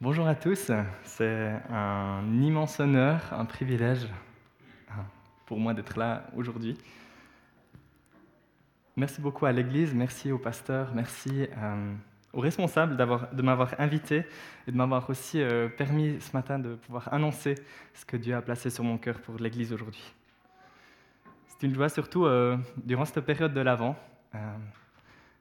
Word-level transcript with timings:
Bonjour 0.00 0.26
à 0.26 0.34
tous, 0.34 0.72
c'est 1.04 1.52
un 1.70 2.24
immense 2.42 2.80
honneur, 2.80 3.32
un 3.32 3.44
privilège 3.44 4.08
hein, 4.90 5.04
pour 5.46 5.60
moi 5.60 5.72
d'être 5.72 5.96
là 5.96 6.26
aujourd'hui. 6.36 6.76
Merci 8.96 9.20
beaucoup 9.20 9.46
à 9.46 9.52
l'Église, 9.52 9.94
merci 9.94 10.32
au 10.32 10.38
pasteur, 10.38 10.92
merci 10.94 11.46
euh, 11.56 11.94
aux 12.32 12.40
responsables 12.40 12.96
de 12.96 13.42
m'avoir 13.42 13.76
invité 13.78 14.24
et 14.66 14.72
de 14.72 14.76
m'avoir 14.76 15.08
aussi 15.08 15.40
euh, 15.40 15.68
permis 15.68 16.20
ce 16.20 16.32
matin 16.32 16.58
de 16.58 16.74
pouvoir 16.74 17.14
annoncer 17.14 17.54
ce 17.94 18.04
que 18.04 18.16
Dieu 18.16 18.34
a 18.34 18.42
placé 18.42 18.70
sur 18.70 18.82
mon 18.82 18.98
cœur 18.98 19.20
pour 19.20 19.36
l'Église 19.36 19.72
aujourd'hui. 19.72 20.12
C'est 21.46 21.68
une 21.68 21.74
joie 21.74 21.88
surtout 21.88 22.26
euh, 22.26 22.58
durant 22.76 23.04
cette 23.04 23.24
période 23.24 23.54
de 23.54 23.60
l'Avent. 23.60 23.94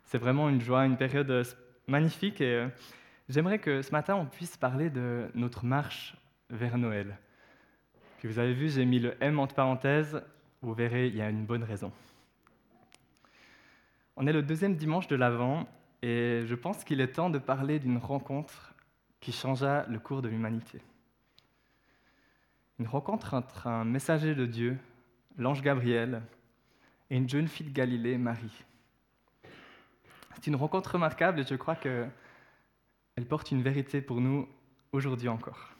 c'est 0.05 0.19
vraiment 0.19 0.47
une 0.47 0.61
joie, 0.61 0.85
une 0.85 0.97
période 0.97 1.43
magnifique 1.87 2.39
et 2.39 2.67
J'aimerais 3.29 3.59
que 3.59 3.81
ce 3.81 3.91
matin, 3.91 4.15
on 4.15 4.25
puisse 4.25 4.57
parler 4.57 4.89
de 4.89 5.29
notre 5.33 5.65
marche 5.65 6.17
vers 6.49 6.77
Noël. 6.77 7.17
Puis 8.17 8.27
vous 8.27 8.37
avez 8.37 8.53
vu, 8.53 8.69
j'ai 8.69 8.83
mis 8.83 8.99
le 8.99 9.15
M 9.21 9.39
entre 9.39 9.55
parenthèses. 9.55 10.21
Vous 10.61 10.73
verrez, 10.73 11.07
il 11.07 11.15
y 11.15 11.21
a 11.21 11.29
une 11.29 11.45
bonne 11.45 11.63
raison. 11.63 11.91
On 14.17 14.27
est 14.27 14.33
le 14.33 14.43
deuxième 14.43 14.75
dimanche 14.75 15.07
de 15.07 15.15
l'Avent 15.15 15.67
et 16.01 16.43
je 16.45 16.55
pense 16.55 16.83
qu'il 16.83 16.99
est 16.99 17.13
temps 17.13 17.29
de 17.29 17.39
parler 17.39 17.79
d'une 17.79 17.97
rencontre 17.97 18.73
qui 19.21 19.31
changea 19.31 19.85
le 19.87 19.99
cours 19.99 20.21
de 20.21 20.27
l'humanité. 20.27 20.81
Une 22.77 22.87
rencontre 22.87 23.33
entre 23.33 23.67
un 23.67 23.85
messager 23.85 24.35
de 24.35 24.45
Dieu, 24.45 24.77
l'ange 25.37 25.61
Gabriel, 25.61 26.21
et 27.09 27.15
une 27.15 27.29
jeune 27.29 27.47
fille 27.47 27.67
de 27.67 27.73
Galilée, 27.73 28.17
Marie. 28.17 28.65
C'est 30.35 30.47
une 30.47 30.57
rencontre 30.57 30.95
remarquable 30.95 31.39
et 31.39 31.43
je 31.43 31.55
crois 31.55 31.75
que 31.75 32.05
elle 33.15 33.27
porte 33.27 33.51
une 33.51 33.61
vérité 33.61 34.01
pour 34.01 34.21
nous 34.21 34.47
aujourd'hui 34.91 35.27
encore. 35.27 35.73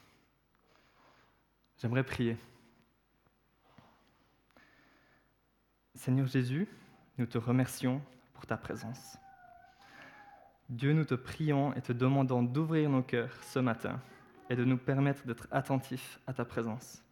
J'aimerais 1.77 2.03
prier. 2.03 2.37
Seigneur 5.95 6.27
Jésus, 6.27 6.67
nous 7.17 7.25
te 7.25 7.37
remercions 7.37 8.01
pour 8.33 8.45
ta 8.45 8.57
présence. 8.57 9.17
Dieu, 10.69 10.93
nous 10.93 11.05
te 11.05 11.15
prions 11.15 11.73
et 11.73 11.81
te 11.81 11.91
demandons 11.91 12.43
d'ouvrir 12.43 12.89
nos 12.89 13.03
cœurs 13.03 13.43
ce 13.43 13.59
matin 13.59 14.01
et 14.49 14.55
de 14.55 14.63
nous 14.63 14.77
permettre 14.77 15.25
d'être 15.25 15.47
attentifs 15.51 16.19
à 16.27 16.33
ta 16.33 16.45
présence. 16.45 17.03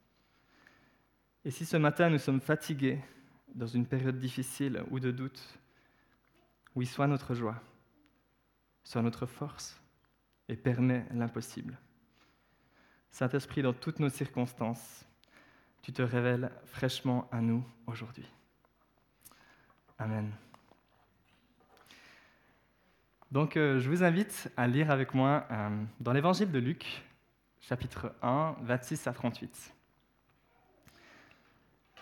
Et 1.43 1.51
si 1.51 1.65
ce 1.65 1.77
matin 1.77 2.09
nous 2.09 2.19
sommes 2.19 2.41
fatigués 2.41 2.99
dans 3.53 3.67
une 3.67 3.85
période 3.85 4.19
difficile 4.19 4.83
ou 4.91 4.99
de 4.99 5.11
doute, 5.11 5.59
oui, 6.75 6.85
sois 6.85 7.07
notre 7.07 7.33
joie, 7.33 7.61
sois 8.83 9.01
notre 9.01 9.25
force, 9.25 9.80
et 10.51 10.57
permet 10.57 11.05
l'impossible. 11.13 11.79
Saint-Esprit, 13.09 13.61
dans 13.61 13.73
toutes 13.73 13.99
nos 13.99 14.09
circonstances, 14.09 15.05
tu 15.81 15.93
te 15.93 16.01
révèles 16.01 16.51
fraîchement 16.65 17.27
à 17.31 17.39
nous 17.39 17.65
aujourd'hui. 17.87 18.27
Amen. 19.97 20.29
Donc, 23.31 23.55
euh, 23.55 23.79
je 23.79 23.89
vous 23.89 24.03
invite 24.03 24.51
à 24.57 24.67
lire 24.67 24.91
avec 24.91 25.13
moi 25.13 25.47
euh, 25.49 25.69
dans 26.01 26.11
l'évangile 26.11 26.51
de 26.51 26.59
Luc, 26.59 27.01
chapitre 27.61 28.13
1, 28.21 28.57
26 28.61 29.07
à 29.07 29.13
38. 29.13 29.73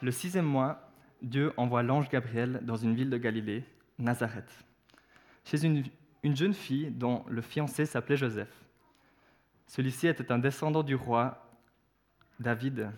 Le 0.01 0.11
sixième 0.11 0.45
mois, 0.45 0.91
Dieu 1.21 1.53
envoie 1.55 1.83
l'ange 1.83 2.09
Gabriel 2.09 2.61
dans 2.63 2.77
une 2.77 2.95
ville 2.95 3.11
de 3.11 3.17
Galilée, 3.17 3.63
Nazareth, 3.99 4.49
chez 5.45 5.63
une 5.63 5.83
une 6.23 6.35
jeune 6.35 6.53
fille 6.53 6.91
dont 6.91 7.23
le 7.27 7.41
fiancé 7.41 7.85
s'appelait 7.85 8.17
Joseph. 8.17 8.53
Celui-ci 9.67 10.07
était 10.07 10.31
un 10.31 10.39
descendant 10.39 10.83
du 10.83 10.95
roi 10.95 11.45
David. 12.39 12.91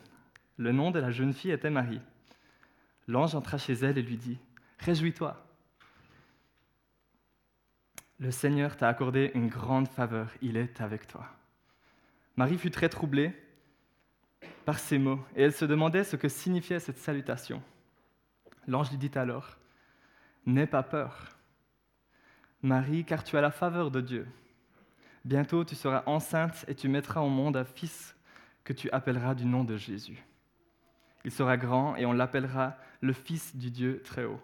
Le 0.58 0.72
nom 0.72 0.92
de 0.92 1.00
la 1.00 1.12
jeune 1.12 1.34
fille 1.34 1.52
était 1.52 1.70
Marie. 1.70 2.02
L'ange 3.08 3.36
entra 3.36 3.58
chez 3.58 3.74
elle 3.74 3.98
et 3.98 4.02
lui 4.02 4.18
dit, 4.18 4.40
Réjouis-toi. 4.80 5.46
Le 8.20 8.32
Seigneur 8.32 8.78
t'a 8.78 8.88
accordé 8.88 9.32
une 9.34 9.48
grande 9.48 9.88
faveur, 9.88 10.32
il 10.42 10.56
est 10.56 10.80
avec 10.80 11.08
toi. 11.08 11.28
Marie 12.36 12.58
fut 12.58 12.72
très 12.72 12.90
troublée 12.90 13.34
par 14.66 14.80
ces 14.80 15.00
mots, 15.00 15.20
et 15.36 15.42
elle 15.42 15.54
se 15.54 15.66
demandait 15.66 16.04
ce 16.04 16.16
que 16.16 16.30
signifiait 16.30 16.80
cette 16.80 17.00
salutation. 17.00 17.64
L'ange 18.68 18.92
lui 18.92 18.98
dit 18.98 19.12
alors, 19.16 19.58
N'aie 20.46 20.68
pas 20.68 20.84
peur 20.84 21.30
Marie, 22.64 23.04
car 23.06 23.24
tu 23.24 23.38
as 23.38 23.42
la 23.42 23.52
faveur 23.52 23.92
de 23.92 24.02
Dieu. 24.02 24.28
Bientôt 25.26 25.64
tu 25.64 25.76
seras 25.76 26.04
enceinte 26.06 26.66
et 26.68 26.76
tu 26.76 26.88
mettras 26.88 27.22
au 27.22 27.30
monde 27.30 27.58
un 27.58 27.64
fils 27.64 28.16
que 28.64 28.74
tu 28.74 28.90
appelleras 28.92 29.36
du 29.36 29.46
nom 29.46 29.64
de 29.64 29.78
Jésus. 29.78 30.24
Il 31.24 31.32
sera 31.32 31.58
grand 31.58 31.96
et 31.96 32.06
on 32.06 32.14
l'appellera 32.14 32.78
le 33.02 33.14
Fils 33.14 33.56
du 33.56 33.70
Dieu 33.70 34.02
très 34.04 34.26
haut. 34.26 34.42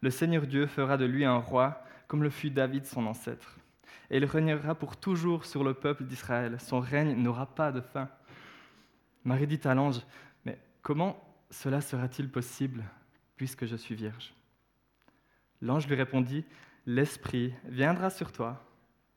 Le 0.00 0.10
Seigneur 0.10 0.46
Dieu 0.46 0.66
fera 0.66 0.96
de 0.96 1.04
lui 1.04 1.24
un 1.24 1.38
roi 1.38 1.82
comme 2.08 2.22
le 2.22 2.30
fut 2.30 2.50
David 2.50 2.86
son 2.86 3.06
ancêtre. 3.06 3.56
Et 4.10 4.18
il 4.18 4.24
régnera 4.24 4.74
pour 4.74 4.96
toujours 4.96 5.44
sur 5.44 5.64
le 5.64 5.74
peuple 5.74 6.04
d'Israël. 6.04 6.60
Son 6.60 6.80
règne 6.80 7.20
n'aura 7.20 7.46
pas 7.46 7.72
de 7.72 7.80
fin. 7.80 8.08
Marie 9.24 9.46
dit 9.46 9.60
à 9.64 9.74
l'ange, 9.74 10.00
mais 10.44 10.58
comment 10.82 11.20
cela 11.50 11.80
sera-t-il 11.80 12.28
possible 12.28 12.84
puisque 13.36 13.66
je 13.66 13.76
suis 13.76 13.94
vierge? 13.94 14.32
L'ange 15.60 15.88
lui 15.88 15.96
répondit, 15.96 16.44
l'Esprit 16.86 17.52
viendra 17.64 18.10
sur 18.10 18.32
toi 18.32 18.64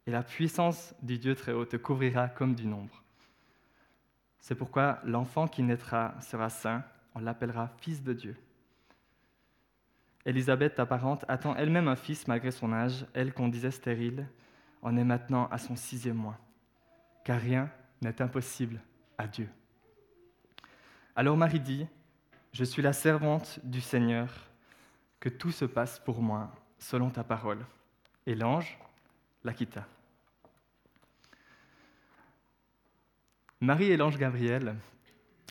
et 0.08 0.12
la 0.12 0.24
puissance 0.24 0.96
du 1.04 1.20
Dieu 1.20 1.36
très 1.36 1.54
haut 1.54 1.66
te 1.66 1.78
couvrira 1.78 2.28
comme 2.28 2.56
du 2.56 2.66
nombre. 2.66 3.04
C'est 4.40 4.56
pourquoi 4.56 5.00
l'enfant 5.04 5.48
qui 5.48 5.62
naîtra 5.62 6.16
sera 6.22 6.50
saint, 6.50 6.84
on 7.14 7.20
l'appellera 7.20 7.70
fils 7.78 8.02
de 8.02 8.14
Dieu. 8.14 8.36
Élisabeth, 10.26 10.76
ta 10.76 10.86
parente, 10.86 11.26
attend 11.28 11.56
elle-même 11.56 11.88
un 11.88 11.96
fils 11.96 12.28
malgré 12.28 12.52
son 12.52 12.74
âge, 12.74 13.06
elle 13.14 13.34
qu'on 13.34 13.48
disait 13.48 13.72
stérile, 13.72 14.28
en 14.82 14.98
est 14.98 15.04
maintenant 15.04 15.48
à 15.50 15.58
son 15.58 15.76
sixième 15.76 16.18
mois, 16.18 16.40
car 17.24 17.40
rien 17.40 17.70
n'est 18.02 18.22
impossible 18.22 18.82
à 19.18 19.28
Dieu. 19.28 19.50
Alors 21.16 21.38
Marie 21.38 21.60
dit, 21.60 21.86
Je 22.52 22.64
suis 22.64 22.82
la 22.82 22.94
servante 22.94 23.60
du 23.64 23.82
Seigneur, 23.82 24.50
que 25.20 25.30
tout 25.30 25.52
se 25.52 25.66
passe 25.66 26.00
pour 26.00 26.22
moi 26.22 26.52
selon 26.80 27.10
ta 27.10 27.24
parole. 27.24 27.66
Et 28.26 28.36
l'ange 28.36 28.78
la 29.44 29.54
quitta. 29.54 29.86
Marie 33.62 33.92
et 33.92 33.98
l'ange 33.98 34.18
Gabriel, 34.18 34.76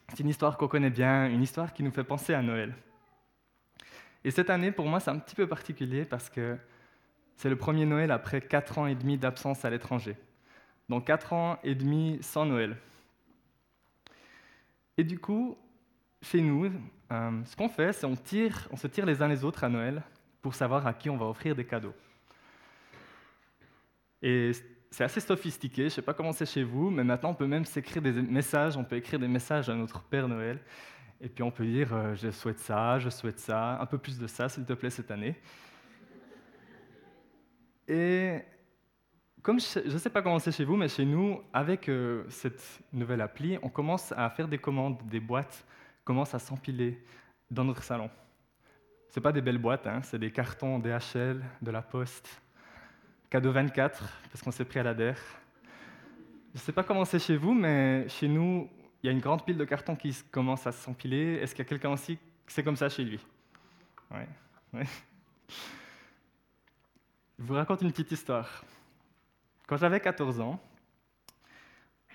c'est 0.08 0.20
une 0.20 0.28
histoire 0.28 0.56
qu'on 0.56 0.68
connaît 0.68 0.90
bien, 0.90 1.26
une 1.28 1.42
histoire 1.42 1.72
qui 1.72 1.82
nous 1.82 1.90
fait 1.90 2.04
penser 2.04 2.34
à 2.34 2.42
Noël. 2.42 2.74
Et 4.24 4.30
cette 4.30 4.50
année, 4.50 4.72
pour 4.72 4.86
moi, 4.86 5.00
c'est 5.00 5.10
un 5.10 5.18
petit 5.18 5.34
peu 5.34 5.46
particulier 5.46 6.04
parce 6.04 6.28
que 6.28 6.58
c'est 7.36 7.50
le 7.50 7.56
premier 7.56 7.86
Noël 7.86 8.10
après 8.10 8.40
quatre 8.40 8.78
ans 8.78 8.86
et 8.86 8.94
demi 8.94 9.16
d'absence 9.16 9.64
à 9.64 9.70
l'étranger. 9.70 10.16
Donc 10.88 11.06
quatre 11.06 11.32
ans 11.32 11.58
et 11.62 11.74
demi 11.74 12.18
sans 12.22 12.46
Noël. 12.46 12.76
Et 14.96 15.04
du 15.04 15.18
coup, 15.18 15.56
chez 16.22 16.40
nous, 16.40 16.72
euh, 17.12 17.44
ce 17.44 17.56
qu'on 17.56 17.68
fait, 17.68 17.92
c'est 17.92 18.06
on 18.06 18.16
se 18.16 18.86
tire 18.86 19.06
les 19.06 19.22
uns 19.22 19.28
les 19.28 19.44
autres 19.44 19.64
à 19.64 19.68
Noël 19.68 20.02
pour 20.40 20.54
savoir 20.54 20.86
à 20.86 20.92
qui 20.92 21.10
on 21.10 21.16
va 21.16 21.26
offrir 21.26 21.54
des 21.54 21.64
cadeaux. 21.64 21.94
Et 24.22 24.52
c'est 24.90 25.04
assez 25.04 25.20
sophistiqué, 25.20 25.82
je 25.82 25.86
ne 25.86 25.90
sais 25.90 26.02
pas 26.02 26.14
comment 26.14 26.32
c'est 26.32 26.46
chez 26.46 26.62
vous, 26.62 26.90
mais 26.90 27.04
maintenant 27.04 27.30
on 27.30 27.34
peut 27.34 27.46
même 27.46 27.64
s'écrire 27.64 28.02
des 28.02 28.12
messages, 28.12 28.76
on 28.76 28.84
peut 28.84 28.96
écrire 28.96 29.18
des 29.18 29.28
messages 29.28 29.68
à 29.68 29.74
notre 29.74 30.02
Père 30.02 30.28
Noël, 30.28 30.58
et 31.20 31.28
puis 31.28 31.42
on 31.42 31.50
peut 31.50 31.66
dire 31.66 31.92
euh, 31.92 32.14
je 32.14 32.30
souhaite 32.30 32.58
ça, 32.58 32.98
je 32.98 33.10
souhaite 33.10 33.38
ça, 33.38 33.80
un 33.80 33.86
peu 33.86 33.98
plus 33.98 34.18
de 34.18 34.26
ça 34.26 34.48
s'il 34.48 34.64
te 34.64 34.72
plaît 34.72 34.90
cette 34.90 35.10
année. 35.10 35.36
Et 37.86 38.40
comme 39.42 39.60
je 39.60 39.92
ne 39.92 39.98
sais 39.98 40.10
pas 40.10 40.20
comment 40.20 40.38
c'est 40.38 40.52
chez 40.52 40.64
vous, 40.64 40.76
mais 40.76 40.88
chez 40.88 41.04
nous, 41.04 41.40
avec 41.52 41.88
euh, 41.88 42.24
cette 42.28 42.62
nouvelle 42.92 43.20
appli, 43.20 43.58
on 43.62 43.68
commence 43.68 44.12
à 44.12 44.28
faire 44.30 44.48
des 44.48 44.58
commandes, 44.58 44.98
des 45.06 45.20
boîtes 45.20 45.64
commencent 46.04 46.34
à 46.34 46.38
s'empiler 46.38 47.02
dans 47.50 47.64
notre 47.64 47.82
salon. 47.82 48.10
Ce 49.10 49.20
pas 49.20 49.32
des 49.32 49.40
belles 49.40 49.58
boîtes, 49.58 49.86
hein, 49.86 50.00
c'est 50.02 50.18
des 50.18 50.30
cartons 50.30 50.78
DHL, 50.78 51.42
de 51.62 51.70
la 51.70 51.82
Poste, 51.82 52.42
cadeau 53.30 53.52
24, 53.52 54.04
parce 54.30 54.42
qu'on 54.42 54.50
s'est 54.50 54.64
pris 54.64 54.80
à 54.80 54.82
la 54.82 54.94
DER. 54.94 55.14
Je 56.54 56.58
ne 56.58 56.60
sais 56.60 56.72
pas 56.72 56.82
comment 56.82 57.04
c'est 57.04 57.18
chez 57.18 57.36
vous, 57.36 57.54
mais 57.54 58.08
chez 58.08 58.28
nous, 58.28 58.68
il 59.02 59.06
y 59.06 59.08
a 59.08 59.12
une 59.12 59.20
grande 59.20 59.44
pile 59.44 59.56
de 59.56 59.64
cartons 59.64 59.96
qui 59.96 60.14
commence 60.30 60.66
à 60.66 60.72
s'empiler. 60.72 61.34
Est-ce 61.36 61.54
qu'il 61.54 61.64
y 61.64 61.66
a 61.66 61.68
quelqu'un 61.68 61.90
aussi 61.90 62.16
que 62.16 62.52
c'est 62.52 62.62
comme 62.62 62.76
ça 62.76 62.88
chez 62.88 63.04
lui? 63.04 63.20
Je 67.38 67.44
vous 67.44 67.54
raconte 67.54 67.82
une 67.82 67.92
petite 67.92 68.12
histoire. 68.12 68.64
Quand 69.66 69.76
j'avais 69.76 70.00
14 70.00 70.40
ans, 70.40 70.60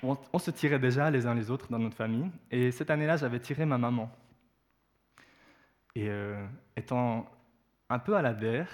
on, 0.03 0.39
se 0.39 0.51
tirait 0.51 0.79
déjà 0.79 1.09
les 1.09 1.25
uns 1.25 1.33
les 1.33 1.49
autres 1.49 1.67
dans 1.69 1.79
notre 1.79 1.95
famille, 1.95 2.29
et 2.51 2.71
cette 2.71 2.89
année-là, 2.89 3.15
j'avais 3.15 3.39
tiré 3.39 3.65
ma 3.65 3.77
maman. 3.77 4.11
Et 5.95 6.09
euh, 6.09 6.43
étant 6.75 7.29
un 7.89 7.99
peu 7.99 8.15
à 8.15 8.21
la 8.21 8.33
DER, 8.33 8.65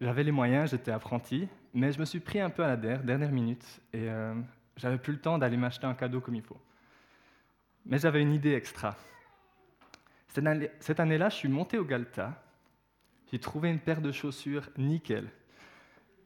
j'avais 0.00 0.22
les 0.22 0.32
moyens, 0.32 0.70
j'étais 0.70 0.90
apprenti, 0.90 1.48
mais 1.72 1.92
je 1.92 1.98
me 1.98 2.04
suis 2.04 2.20
pris 2.20 2.40
un 2.40 2.50
peu 2.50 2.62
à 2.62 2.68
la 2.68 2.76
dernière 2.76 3.32
minute 3.32 3.64
et 3.92 4.10
euh, 4.10 4.34
j'avais 4.76 4.98
plus 4.98 5.14
le 5.14 5.20
temps 5.20 5.38
d'aller 5.38 5.56
m'acheter 5.56 5.86
un 5.86 5.94
cadeau 5.94 6.20
comme 6.20 6.34
il 6.34 6.42
faut. 6.42 6.60
Mais 7.86 7.98
j'avais 7.98 8.20
une 8.20 8.32
idée 8.32 8.52
extra. 8.52 8.96
Cette 10.28 11.00
année-là, 11.00 11.30
je 11.30 11.36
suis 11.36 11.48
monté 11.48 11.78
au 11.78 11.84
Galta, 11.84 12.42
j'ai 13.32 13.38
trouvé 13.38 13.70
une 13.70 13.78
paire 13.78 14.02
de 14.02 14.12
chaussures 14.12 14.68
nickel, 14.76 15.30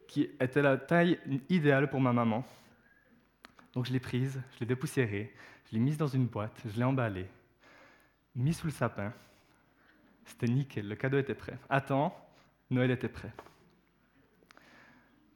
qui 0.08 0.22
était 0.40 0.62
la 0.62 0.76
taille 0.76 1.20
idéale 1.48 1.88
pour 1.88 2.00
ma 2.00 2.12
maman. 2.12 2.44
Donc 3.72 3.86
je 3.86 3.92
l'ai 3.92 4.00
prise, 4.00 4.42
je 4.54 4.60
l'ai 4.60 4.66
dépoussiérée, 4.66 5.32
je 5.66 5.76
l'ai 5.76 5.80
mise 5.80 5.96
dans 5.96 6.08
une 6.08 6.26
boîte, 6.26 6.60
je 6.66 6.76
l'ai 6.76 6.84
emballée, 6.84 7.28
mise 8.40 8.58
sous 8.58 8.66
le 8.66 8.72
sapin. 8.72 9.12
C'était 10.24 10.46
nickel, 10.46 10.88
le 10.88 10.94
cadeau 10.96 11.18
était 11.18 11.34
prêt. 11.34 11.58
Attends, 11.68 12.16
Noël 12.70 12.90
était 12.90 13.08
prêt. 13.08 13.32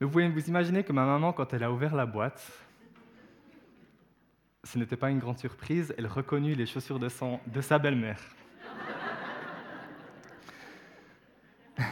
Vous 0.00 0.08
pouvez 0.08 0.28
vous 0.28 0.48
imaginer 0.48 0.84
que 0.84 0.92
ma 0.92 1.04
maman, 1.04 1.32
quand 1.32 1.52
elle 1.54 1.62
a 1.62 1.72
ouvert 1.72 1.94
la 1.94 2.06
boîte, 2.06 2.42
ce 4.64 4.78
n'était 4.78 4.96
pas 4.96 5.10
une 5.10 5.18
grande 5.18 5.38
surprise, 5.38 5.94
elle 5.96 6.06
reconnut 6.06 6.54
les 6.54 6.66
chaussures 6.66 6.98
de, 6.98 7.08
son, 7.08 7.40
de 7.46 7.60
sa 7.60 7.78
belle-mère. 7.78 8.20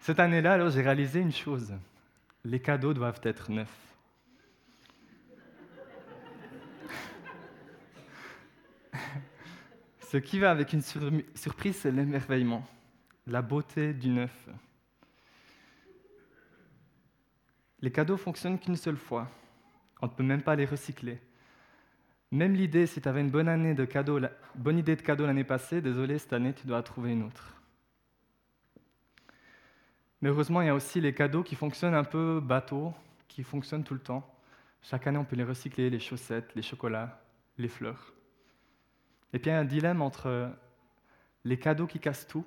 Cette 0.00 0.20
année-là, 0.20 0.54
alors, 0.54 0.70
j'ai 0.70 0.82
réalisé 0.82 1.20
une 1.20 1.32
chose. 1.32 1.74
Les 2.44 2.60
cadeaux 2.60 2.94
doivent 2.94 3.20
être 3.22 3.50
neufs. 3.50 3.91
Ce 10.12 10.18
qui 10.18 10.38
va 10.38 10.50
avec 10.50 10.74
une 10.74 10.82
surprise, 10.82 11.74
c'est 11.74 11.90
l'émerveillement, 11.90 12.68
la 13.26 13.40
beauté 13.40 13.94
du 13.94 14.10
neuf. 14.10 14.46
Les 17.80 17.90
cadeaux 17.90 18.18
fonctionnent 18.18 18.58
qu'une 18.58 18.76
seule 18.76 18.98
fois. 18.98 19.30
On 20.02 20.08
ne 20.08 20.12
peut 20.12 20.22
même 20.22 20.42
pas 20.42 20.54
les 20.54 20.66
recycler. 20.66 21.18
Même 22.30 22.52
l'idée, 22.52 22.86
si 22.86 23.00
tu 23.00 23.08
avais 23.08 23.22
une 23.22 23.30
bonne, 23.30 23.48
idée 23.64 23.74
de 24.96 25.00
cadeau 25.00 25.24
l'année 25.24 25.44
passée, 25.44 25.80
désolé, 25.80 26.18
cette 26.18 26.34
année, 26.34 26.52
tu 26.52 26.66
dois 26.66 26.82
trouver 26.82 27.12
une 27.12 27.22
autre. 27.22 27.56
Mais 30.20 30.28
heureusement, 30.28 30.60
il 30.60 30.66
y 30.66 30.68
a 30.68 30.74
aussi 30.74 31.00
les 31.00 31.14
cadeaux 31.14 31.42
qui 31.42 31.54
fonctionnent 31.54 31.94
un 31.94 32.04
peu 32.04 32.38
bateau, 32.38 32.92
qui 33.28 33.42
fonctionnent 33.42 33.84
tout 33.84 33.94
le 33.94 34.00
temps. 34.00 34.30
Chaque 34.82 35.06
année, 35.06 35.16
on 35.16 35.24
peut 35.24 35.36
les 35.36 35.44
recycler, 35.44 35.88
les 35.88 36.00
chaussettes, 36.00 36.54
les 36.54 36.60
chocolats, 36.60 37.24
les 37.56 37.68
fleurs. 37.68 38.12
Et 39.32 39.38
puis 39.38 39.50
il 39.50 39.54
y 39.54 39.56
a 39.56 39.60
un 39.60 39.64
dilemme 39.64 40.02
entre 40.02 40.50
les 41.44 41.58
cadeaux 41.58 41.86
qui 41.86 41.98
cassent 41.98 42.26
tout, 42.26 42.46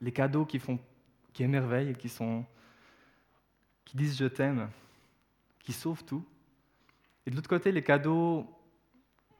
les 0.00 0.12
cadeaux 0.12 0.44
qui, 0.44 0.58
font, 0.58 0.78
qui 1.32 1.42
émerveillent 1.42 1.94
qui, 1.96 2.08
qui 3.84 3.96
disent 3.96 4.16
je 4.16 4.26
t'aime, 4.26 4.70
qui 5.58 5.72
sauvent 5.72 6.04
tout, 6.04 6.24
et 7.26 7.30
de 7.30 7.36
l'autre 7.36 7.48
côté, 7.48 7.72
les 7.72 7.82
cadeaux 7.82 8.46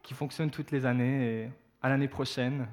qui 0.03 0.13
fonctionnent 0.13 0.51
toutes 0.51 0.73
les 0.73 0.85
années 0.87 1.45
et 1.45 1.51
à 1.81 1.89
l'année 1.89 2.09
prochaine. 2.09 2.69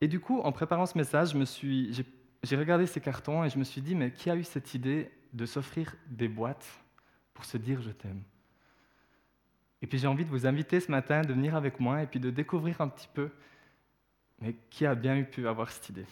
Et 0.00 0.08
du 0.08 0.20
coup, 0.20 0.40
en 0.40 0.52
préparant 0.52 0.86
ce 0.86 0.96
message, 0.96 1.36
j'ai 2.42 2.56
regardé 2.56 2.86
ces 2.86 3.00
cartons 3.00 3.44
et 3.44 3.50
je 3.50 3.58
me 3.58 3.64
suis 3.64 3.82
dit, 3.82 3.94
mais 3.94 4.12
qui 4.12 4.30
a 4.30 4.36
eu 4.36 4.44
cette 4.44 4.74
idée 4.74 5.10
de 5.34 5.44
s'offrir 5.46 5.94
des 6.06 6.28
boîtes 6.28 6.80
pour 7.34 7.44
se 7.44 7.58
dire 7.58 7.82
je 7.82 7.90
t'aime? 7.90 8.22
Et 9.84 9.86
puis 9.86 9.98
j'ai 9.98 10.06
envie 10.06 10.24
de 10.24 10.30
vous 10.30 10.46
inviter 10.46 10.80
ce 10.80 10.90
matin 10.90 11.20
de 11.20 11.34
venir 11.34 11.54
avec 11.54 11.78
moi 11.78 12.02
et 12.02 12.06
puis 12.06 12.18
de 12.18 12.30
découvrir 12.30 12.80
un 12.80 12.88
petit 12.88 13.06
peu, 13.12 13.28
mais 14.40 14.56
qui 14.70 14.86
a 14.86 14.94
bien 14.94 15.22
pu 15.24 15.46
avoir 15.46 15.70
cette 15.70 15.90
idée 15.90 16.06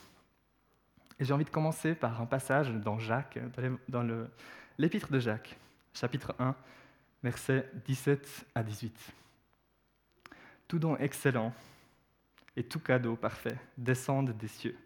Et 1.19 1.25
j'ai 1.25 1.33
envie 1.33 1.47
de 1.47 1.51
commencer 1.51 1.95
par 1.95 2.21
un 2.21 2.27
passage 2.27 2.71
dans 2.71 2.99
Jacques, 2.99 3.39
dans 3.89 4.07
l'épître 4.77 5.11
de 5.11 5.19
Jacques, 5.19 5.57
chapitre 5.95 6.35
1, 6.39 6.55
versets 7.23 7.67
17 7.87 8.45
à 8.55 8.63
18. 8.63 8.95
Tout 10.69 10.79
don 10.79 10.99
excellent 10.99 11.55
et 12.55 12.65
tout 12.65 12.79
cadeau 12.79 13.17
parfait 13.17 13.57
descendent 13.79 14.37
des 14.37 14.49
cieux. 14.49 14.77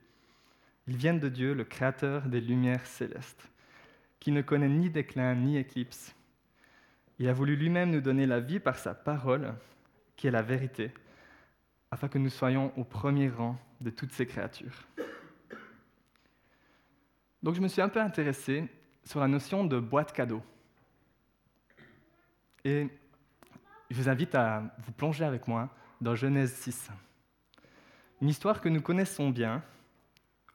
Ils 0.87 0.97
viennent 0.97 1.19
de 1.19 1.29
Dieu, 1.29 1.55
le 1.55 1.65
Créateur 1.65 2.23
des 2.29 2.41
lumières 2.41 2.87
célestes, 2.87 3.51
qui 4.21 4.31
ne 4.31 4.43
connaît 4.43 4.69
ni 4.69 4.91
déclin 4.91 5.35
ni 5.35 5.57
éclipse. 5.57 6.15
Il 7.19 7.29
a 7.29 7.33
voulu 7.33 7.57
lui-même 7.57 7.91
nous 7.91 8.01
donner 8.01 8.27
la 8.27 8.41
vie 8.41 8.61
par 8.61 8.77
sa 8.77 8.95
parole, 8.95 9.55
qui 10.17 10.27
est 10.27 10.31
la 10.31 10.43
vérité, 10.43 10.93
afin 11.91 12.09
que 12.09 12.19
nous 12.19 12.31
soyons 12.31 12.73
au 12.77 12.85
premier 12.85 13.29
rang 13.29 13.59
de 13.81 13.91
toutes 13.91 14.13
ces 14.13 14.27
créatures. 14.27 14.87
Donc 17.43 17.55
je 17.55 17.61
me 17.61 17.69
suis 17.69 17.83
un 17.83 17.89
peu 17.89 18.01
intéressé 18.01 18.69
sur 19.05 19.21
la 19.21 19.29
notion 19.29 19.65
de 19.65 19.79
boîte 19.79 20.13
cadeau. 20.13 20.43
Et 22.65 22.89
je 23.91 23.97
vous 23.97 24.09
invite 24.09 24.35
à 24.35 24.75
vous 24.79 24.93
plonger 24.93 25.25
avec 25.25 25.47
moi 25.47 25.71
dans 26.01 26.15
Genèse 26.15 26.53
6. 26.55 26.91
Une 28.21 28.29
histoire 28.29 28.61
que 28.61 28.69
nous 28.69 28.81
connaissons 28.81 29.31
bien. 29.31 29.63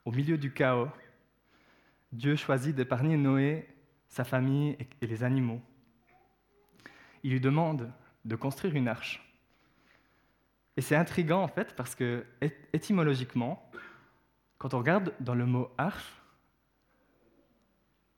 Au 0.04 0.10
milieu 0.10 0.36
du 0.36 0.52
chaos, 0.52 0.88
Dieu 2.12 2.36
choisit 2.36 2.76
d'épargner 2.76 3.16
Noé, 3.16 3.68
sa 4.08 4.24
famille 4.24 4.76
et 5.00 5.06
les 5.06 5.24
animaux. 5.24 5.62
Il 7.22 7.32
lui 7.32 7.40
demande 7.40 7.92
de 8.24 8.36
construire 8.36 8.74
une 8.74 8.88
arche. 8.88 9.22
Et 10.76 10.80
c'est 10.80 10.96
intriguant 10.96 11.42
en 11.42 11.48
fait 11.48 11.76
parce 11.76 11.94
que 11.94 12.24
étymologiquement, 12.72 13.70
quand 14.58 14.74
on 14.74 14.78
regarde 14.78 15.12
dans 15.20 15.34
le 15.34 15.46
mot 15.46 15.70
arche, 15.76 16.12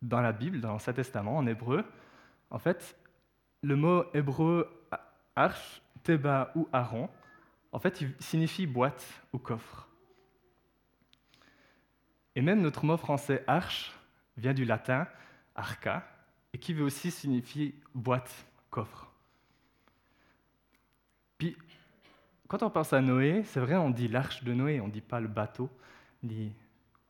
dans 0.02 0.20
la 0.20 0.32
Bible, 0.32 0.60
dans 0.60 0.68
l'Ancien 0.68 0.92
Testament, 0.92 1.38
en 1.38 1.46
hébreu, 1.46 1.84
en 2.50 2.58
fait, 2.58 2.96
le 3.62 3.76
mot 3.76 4.04
hébreu 4.12 4.68
arche, 5.34 5.80
teba 6.02 6.52
ou 6.54 6.68
aron, 6.72 7.08
en 7.72 7.78
fait, 7.78 8.04
signifie 8.20 8.66
boîte 8.66 9.22
ou 9.32 9.38
coffre. 9.38 9.88
Et 12.36 12.42
même 12.42 12.60
notre 12.60 12.84
mot 12.84 12.96
français 12.96 13.42
arche 13.46 13.92
vient 14.36 14.54
du 14.54 14.64
latin 14.64 15.08
arca, 15.54 16.06
et 16.52 16.58
qui 16.58 16.74
veut 16.74 16.84
aussi 16.84 17.10
signifier 17.10 17.74
boîte, 17.94 18.46
coffre. 18.74 19.06
Puis, 21.38 21.56
quand 22.48 22.64
on 22.64 22.70
pense 22.70 22.92
à 22.92 23.00
Noé, 23.00 23.44
c'est 23.44 23.60
vrai, 23.60 23.76
on 23.76 23.90
dit 23.90 24.08
l'arche 24.08 24.42
de 24.42 24.52
Noé, 24.52 24.80
on 24.80 24.88
ne 24.88 24.92
dit 24.92 25.00
pas 25.00 25.20
le 25.20 25.28
bateau, 25.28 25.70
ni 26.24 26.52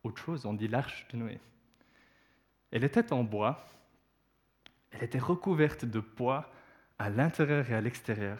autre 0.03 0.21
chose, 0.21 0.45
on 0.45 0.53
dit 0.53 0.67
l'arche 0.67 1.07
de 1.07 1.17
Noé. 1.17 1.39
Elle 2.69 2.83
était 2.83 3.11
en 3.11 3.23
bois, 3.23 3.65
elle 4.91 5.03
était 5.05 5.17
recouverte 5.17 5.85
de 5.85 5.99
poids 5.99 6.51
à 6.99 7.09
l'intérieur 7.09 7.67
et 7.71 7.73
à 7.73 7.81
l'extérieur. 7.81 8.37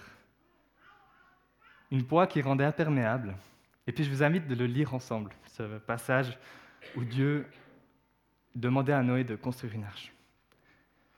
Une 1.89 2.05
poids 2.05 2.27
qui 2.27 2.43
rendait 2.43 2.63
imperméable. 2.63 3.35
Et 3.87 3.91
puis 3.91 4.03
je 4.03 4.11
vous 4.11 4.21
invite 4.21 4.47
de 4.47 4.53
le 4.53 4.67
lire 4.67 4.93
ensemble, 4.93 5.31
ce 5.47 5.79
passage 5.79 6.37
où 6.95 7.03
Dieu 7.03 7.47
demandait 8.53 8.93
à 8.93 9.01
Noé 9.01 9.23
de 9.23 9.35
construire 9.35 9.73
une 9.73 9.83
arche. 9.83 10.13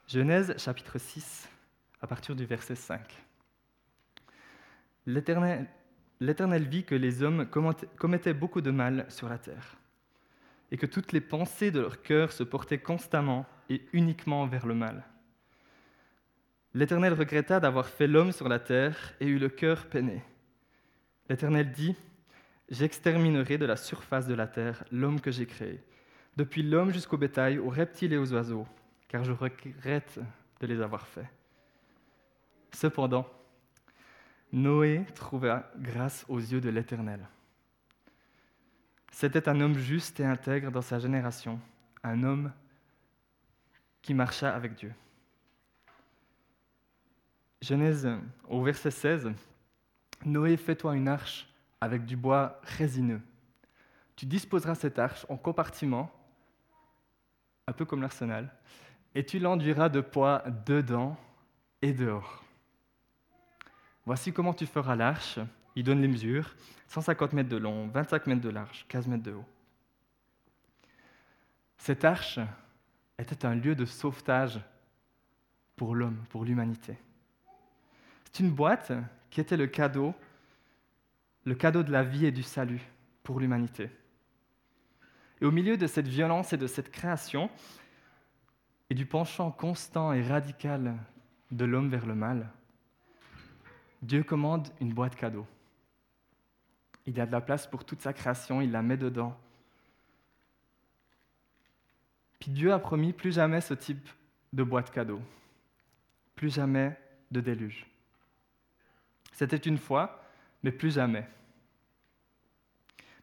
Genèse 0.07 0.55
chapitre 0.57 0.97
6, 0.97 1.49
à 2.01 2.07
partir 2.07 2.35
du 2.35 2.45
verset 2.45 2.75
5. 2.75 3.01
L'Éternel 5.05 5.67
vit 6.67 6.83
que 6.83 6.95
les 6.95 7.23
hommes 7.23 7.47
commettaient 7.97 8.33
beaucoup 8.33 8.61
de 8.61 8.71
mal 8.71 9.05
sur 9.09 9.29
la 9.29 9.37
terre, 9.37 9.77
et 10.71 10.77
que 10.77 10.85
toutes 10.85 11.13
les 11.13 11.21
pensées 11.21 11.71
de 11.71 11.79
leur 11.79 12.01
cœur 12.01 12.31
se 12.31 12.43
portaient 12.43 12.79
constamment 12.79 13.45
et 13.69 13.85
uniquement 13.93 14.45
vers 14.47 14.65
le 14.65 14.75
mal. 14.75 15.03
L'Éternel 16.73 17.13
regretta 17.13 17.59
d'avoir 17.59 17.87
fait 17.87 18.07
l'homme 18.07 18.31
sur 18.31 18.49
la 18.49 18.59
terre 18.59 19.13
et 19.19 19.27
eut 19.27 19.39
le 19.39 19.49
cœur 19.49 19.87
peiné. 19.87 20.21
L'Éternel 21.29 21.71
dit, 21.71 21.95
J'exterminerai 22.69 23.57
de 23.57 23.65
la 23.65 23.77
surface 23.77 24.27
de 24.27 24.33
la 24.33 24.45
terre 24.45 24.83
l'homme 24.91 25.21
que 25.21 25.31
j'ai 25.31 25.45
créé, 25.45 25.81
depuis 26.35 26.63
l'homme 26.63 26.91
jusqu'au 26.91 27.17
bétail, 27.17 27.59
aux 27.59 27.69
reptiles 27.69 28.11
et 28.11 28.17
aux 28.17 28.33
oiseaux, 28.33 28.67
car 29.07 29.23
je 29.23 29.31
regrette 29.31 30.19
de 30.59 30.67
les 30.67 30.81
avoir 30.81 31.07
faits. 31.07 31.27
Cependant, 32.77 33.27
Noé 34.53 35.03
trouva 35.15 35.67
grâce 35.77 36.23
aux 36.29 36.37
yeux 36.37 36.61
de 36.61 36.69
l'Éternel. 36.69 37.27
C'était 39.11 39.49
un 39.49 39.59
homme 39.61 39.79
juste 39.79 40.19
et 40.19 40.25
intègre 40.25 40.69
dans 40.69 40.83
sa 40.83 40.99
génération, 40.99 41.59
un 42.03 42.21
homme 42.21 42.53
qui 44.03 44.13
marcha 44.13 44.53
avec 44.53 44.75
Dieu. 44.75 44.93
Genèse 47.63 48.07
au 48.47 48.61
verset 48.61 48.91
16, 48.91 49.31
Noé, 50.23 50.55
fais-toi 50.55 50.95
une 50.95 51.07
arche 51.07 51.51
avec 51.81 52.05
du 52.05 52.15
bois 52.15 52.61
résineux. 52.61 53.21
Tu 54.15 54.27
disposeras 54.27 54.75
cette 54.75 54.99
arche 54.99 55.25
en 55.29 55.37
compartiments, 55.37 56.11
un 57.65 57.73
peu 57.73 57.85
comme 57.85 58.03
l'arsenal, 58.03 58.53
et 59.15 59.25
tu 59.25 59.39
l'enduiras 59.39 59.89
de 59.89 60.01
poids 60.01 60.43
dedans 60.67 61.17
et 61.81 61.91
dehors. 61.91 62.43
Voici 64.07 64.31
comment 64.31 64.53
tu 64.53 64.65
feras 64.65 64.95
l'arche. 64.95 65.37
Il 65.75 65.83
donne 65.83 65.99
les 65.99 66.07
mesures 66.07 66.55
150 66.87 67.33
mètres 67.33 67.49
de 67.49 67.57
long, 67.57 67.89
25 67.89 68.27
mètres 68.27 68.41
de 68.41 68.47
large, 68.47 68.85
15 68.87 69.05
mètres 69.05 69.23
de 69.23 69.33
haut. 69.33 69.45
Cette 71.77 72.05
arche 72.05 72.39
était 73.19 73.45
un 73.45 73.53
lieu 73.53 73.75
de 73.75 73.83
sauvetage 73.83 74.61
pour 75.75 75.93
l'homme, 75.93 76.23
pour 76.29 76.45
l'humanité. 76.45 76.95
C'est 78.23 78.39
une 78.39 78.51
boîte 78.51 78.93
qui 79.29 79.41
était 79.41 79.57
le 79.57 79.67
cadeau, 79.67 80.15
le 81.43 81.55
cadeau 81.55 81.83
de 81.83 81.91
la 81.91 82.03
vie 82.03 82.27
et 82.27 82.31
du 82.31 82.43
salut 82.43 82.81
pour 83.23 83.41
l'humanité. 83.41 83.89
Et 85.41 85.45
au 85.45 85.51
milieu 85.51 85.75
de 85.75 85.85
cette 85.85 86.07
violence 86.07 86.53
et 86.53 86.57
de 86.57 86.67
cette 86.67 86.91
création, 86.91 87.49
et 88.89 88.95
du 88.95 89.05
penchant 89.05 89.51
constant 89.51 90.13
et 90.13 90.23
radical 90.23 90.95
de 91.51 91.65
l'homme 91.65 91.89
vers 91.89 92.05
le 92.05 92.15
mal, 92.15 92.49
Dieu 94.01 94.23
commande 94.23 94.69
une 94.79 94.93
boîte 94.93 95.15
cadeau. 95.15 95.45
Il 97.05 97.19
a 97.19 97.25
de 97.25 97.31
la 97.31 97.41
place 97.41 97.67
pour 97.67 97.85
toute 97.85 98.01
sa 98.01 98.13
création, 98.13 98.61
il 98.61 98.71
la 98.71 98.81
met 98.81 98.97
dedans. 98.97 99.37
Puis 102.39 102.51
Dieu 102.51 102.73
a 102.73 102.79
promis 102.79 103.13
plus 103.13 103.33
jamais 103.33 103.61
ce 103.61 103.73
type 103.73 104.07
de 104.53 104.63
boîte 104.63 104.91
cadeau, 104.91 105.21
plus 106.35 106.53
jamais 106.53 106.97
de 107.31 107.41
déluge. 107.41 107.85
C'était 109.33 109.57
une 109.57 109.77
fois, 109.77 110.23
mais 110.63 110.71
plus 110.71 110.93
jamais. 110.93 111.27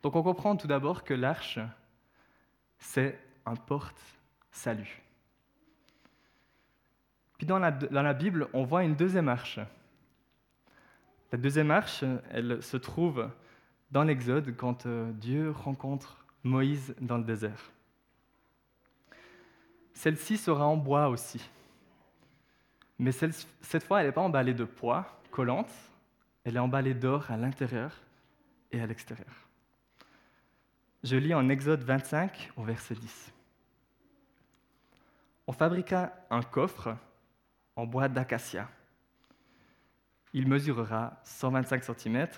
Donc 0.03 0.17
on 0.17 0.23
comprend 0.23 0.57
tout 0.57 0.67
d'abord 0.67 1.05
que 1.05 1.15
l'arche, 1.15 1.59
c'est 2.79 3.19
un 3.47 3.57
porte-salut. 3.57 5.03
Puis 7.39 7.47
dans 7.47 7.59
la, 7.59 7.71
dans 7.71 8.03
la, 8.03 8.15
Bible, 8.15 8.49
on 8.53 8.65
voit 8.65 8.85
une 8.85 8.95
deuxième 8.95 9.29
arche. 9.29 9.59
La 11.35 11.39
deuxième 11.39 11.73
arche, 11.73 12.05
elle 12.31 12.63
se 12.63 12.77
trouve 12.77 13.29
dans 13.91 14.05
l'Exode 14.05 14.55
quand 14.57 14.87
euh, 14.87 15.11
Dieu 15.11 15.51
rencontre 15.51 16.25
Moïse 16.45 16.95
dans 17.01 17.19
le 17.19 17.25
désert. 17.25 17.73
Celle-ci 19.95 20.37
sera 20.37 20.65
en 20.65 20.77
bois 20.77 21.09
aussi. 21.09 21.41
Mais 23.01 23.11
cette 23.11 23.83
fois, 23.83 23.99
elle 23.99 24.07
n'est 24.07 24.13
pas 24.13 24.21
emballée 24.21 24.55
de 24.55 24.63
poids 24.63 25.21
collante, 25.33 25.73
elle 26.45 26.55
est 26.55 26.61
emballée 26.61 26.95
d'or 26.95 27.29
à 27.29 27.37
l'intérieur 27.37 27.91
et 28.71 28.81
à 28.81 28.87
l'extérieur. 28.87 29.49
Je 31.03 31.17
lis 31.17 31.35
en 31.35 31.49
Exode 31.49 31.83
25 31.83 32.53
au 32.57 32.63
verset 32.63 32.95
10. 32.95 33.33
On 35.49 35.53
fabriqua 35.53 36.13
un 36.31 36.43
coffre 36.43 36.97
en 37.75 37.87
bois 37.87 38.09
d'acacia. 38.09 38.69
Il 40.35 40.49
mesurera 40.49 41.21
125 41.23 41.85
cm, 41.85 42.29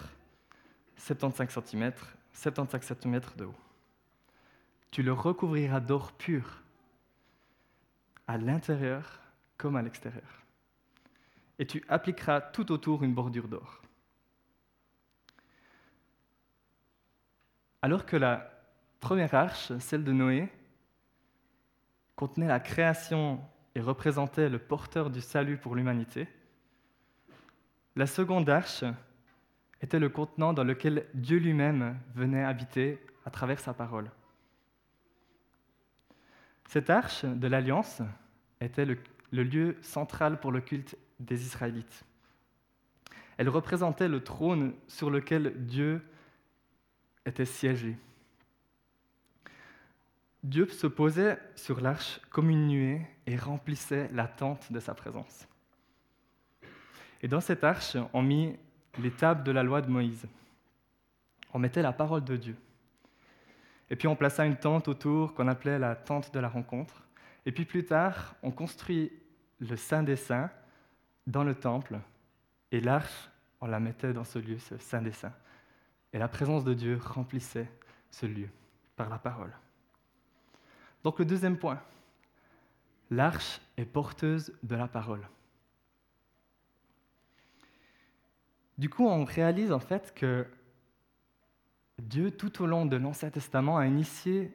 75 0.98 1.64
cm, 1.64 1.92
75 2.34 2.94
cm 3.00 3.20
de 3.36 3.46
haut. 3.46 3.54
Tu 4.90 5.02
le 5.02 5.14
recouvriras 5.14 5.80
d'or 5.80 6.12
pur, 6.12 6.62
à 8.26 8.36
l'intérieur 8.36 9.20
comme 9.56 9.76
à 9.76 9.82
l'extérieur. 9.82 10.44
Et 11.58 11.66
tu 11.66 11.82
appliqueras 11.88 12.42
tout 12.42 12.70
autour 12.70 13.02
une 13.02 13.14
bordure 13.14 13.48
d'or. 13.48 13.80
Alors 17.80 18.04
que 18.04 18.16
la 18.16 18.50
première 19.00 19.34
arche, 19.34 19.72
celle 19.78 20.04
de 20.04 20.12
Noé, 20.12 20.50
contenait 22.14 22.48
la 22.48 22.60
création 22.60 23.40
et 23.74 23.80
représentait 23.80 24.50
le 24.50 24.58
porteur 24.58 25.08
du 25.08 25.22
salut 25.22 25.56
pour 25.56 25.74
l'humanité, 25.74 26.28
la 27.96 28.06
seconde 28.06 28.48
arche 28.50 28.84
était 29.80 29.98
le 29.98 30.10
contenant 30.10 30.52
dans 30.52 30.64
lequel 30.64 31.06
Dieu 31.14 31.38
lui-même 31.38 31.98
venait 32.14 32.44
habiter 32.44 32.98
à 33.24 33.30
travers 33.30 33.58
sa 33.58 33.72
parole. 33.72 34.10
Cette 36.68 36.90
arche 36.90 37.24
de 37.24 37.48
l'Alliance 37.48 38.02
était 38.60 38.84
le, 38.84 38.98
lieu 39.32 39.76
central 39.80 40.40
pour 40.40 40.52
le 40.52 40.60
culte 40.60 40.96
des 41.20 41.42
Israélites. 41.42 42.04
Elle 43.38 43.48
représentait 43.48 44.08
le 44.08 44.22
trône 44.22 44.74
sur 44.88 45.10
lequel 45.10 45.66
Dieu 45.66 46.02
était 47.24 47.44
siégé. 47.44 47.96
Dieu 50.42 50.68
se 50.68 50.86
posait 50.86 51.38
sur 51.54 51.80
l'arche 51.80 52.20
comme 52.30 52.50
une 52.50 52.68
nuée 52.68 53.06
et 53.26 53.36
remplissait 53.36 54.08
la 54.12 54.28
tente 54.28 54.70
de 54.70 54.80
sa 54.80 54.94
présence. 54.94 55.48
Et 57.22 57.28
dans 57.28 57.40
cette 57.40 57.64
arche, 57.64 57.96
on 58.12 58.22
mit 58.22 58.56
les 58.98 59.10
tables 59.10 59.42
de 59.42 59.52
la 59.52 59.62
loi 59.62 59.82
de 59.82 59.90
Moïse. 59.90 60.26
On 61.52 61.58
mettait 61.58 61.82
la 61.82 61.92
parole 61.92 62.24
de 62.24 62.36
Dieu. 62.36 62.56
Et 63.90 63.96
puis 63.96 64.08
on 64.08 64.16
plaça 64.16 64.44
une 64.44 64.56
tente 64.56 64.88
autour 64.88 65.34
qu'on 65.34 65.48
appelait 65.48 65.78
la 65.78 65.94
tente 65.94 66.32
de 66.34 66.40
la 66.40 66.48
rencontre. 66.48 67.04
Et 67.44 67.52
puis 67.52 67.64
plus 67.64 67.84
tard, 67.84 68.34
on 68.42 68.50
construit 68.50 69.12
le 69.60 69.76
Saint 69.76 70.02
des 70.02 70.16
Saints 70.16 70.50
dans 71.26 71.44
le 71.44 71.54
temple. 71.54 71.98
Et 72.72 72.80
l'arche, 72.80 73.30
on 73.60 73.66
la 73.66 73.80
mettait 73.80 74.12
dans 74.12 74.24
ce 74.24 74.38
lieu, 74.38 74.58
ce 74.58 74.76
Saint 74.78 75.02
des 75.02 75.12
Saints. 75.12 75.34
Et 76.12 76.18
la 76.18 76.28
présence 76.28 76.64
de 76.64 76.74
Dieu 76.74 76.98
remplissait 77.02 77.70
ce 78.10 78.26
lieu 78.26 78.48
par 78.96 79.08
la 79.08 79.18
parole. 79.18 79.52
Donc 81.04 81.18
le 81.18 81.24
deuxième 81.24 81.56
point, 81.56 81.80
l'arche 83.10 83.60
est 83.76 83.84
porteuse 83.84 84.52
de 84.62 84.74
la 84.74 84.88
parole. 84.88 85.26
Du 88.78 88.90
coup, 88.90 89.06
on 89.06 89.24
réalise 89.24 89.72
en 89.72 89.80
fait 89.80 90.12
que 90.14 90.46
Dieu, 91.98 92.30
tout 92.30 92.62
au 92.62 92.66
long 92.66 92.84
de 92.84 92.96
l'Ancien 92.96 93.30
Testament, 93.30 93.78
a 93.78 93.86
initié 93.86 94.52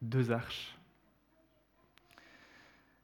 deux 0.00 0.30
arches. 0.32 0.76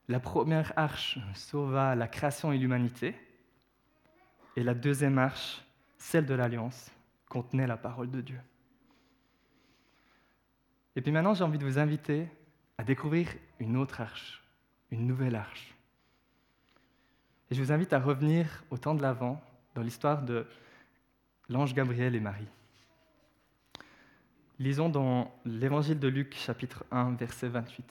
La 0.08 0.20
première 0.20 0.72
arche 0.76 1.18
sauva 1.34 1.94
la 1.94 2.08
création 2.08 2.52
et 2.52 2.58
l'humanité, 2.58 3.14
et 4.56 4.62
la 4.62 4.74
deuxième 4.74 5.18
arche, 5.18 5.64
celle 5.98 6.26
de 6.26 6.34
l'Alliance, 6.34 6.90
contenait 7.28 7.66
la 7.66 7.76
parole 7.76 8.10
de 8.10 8.20
Dieu. 8.20 8.40
Et 10.96 11.00
puis 11.00 11.12
maintenant, 11.12 11.34
j'ai 11.34 11.44
envie 11.44 11.58
de 11.58 11.64
vous 11.64 11.78
inviter 11.78 12.28
à 12.78 12.84
découvrir 12.84 13.28
une 13.58 13.76
autre 13.76 14.00
arche, 14.00 14.42
une 14.90 15.06
nouvelle 15.06 15.36
arche. 15.36 15.74
Et 17.50 17.54
je 17.54 17.62
vous 17.62 17.72
invite 17.72 17.92
à 17.92 17.98
revenir 17.98 18.64
au 18.70 18.78
temps 18.78 18.94
de 18.94 19.02
l'Avent, 19.02 19.40
dans 19.74 19.82
l'histoire 19.82 20.22
de 20.22 20.46
l'ange 21.48 21.74
Gabriel 21.74 22.14
et 22.14 22.20
Marie. 22.20 22.48
Lisons 24.58 24.88
dans 24.88 25.34
l'évangile 25.44 25.98
de 25.98 26.08
Luc, 26.08 26.34
chapitre 26.34 26.84
1, 26.90 27.12
verset 27.12 27.48
28. 27.48 27.84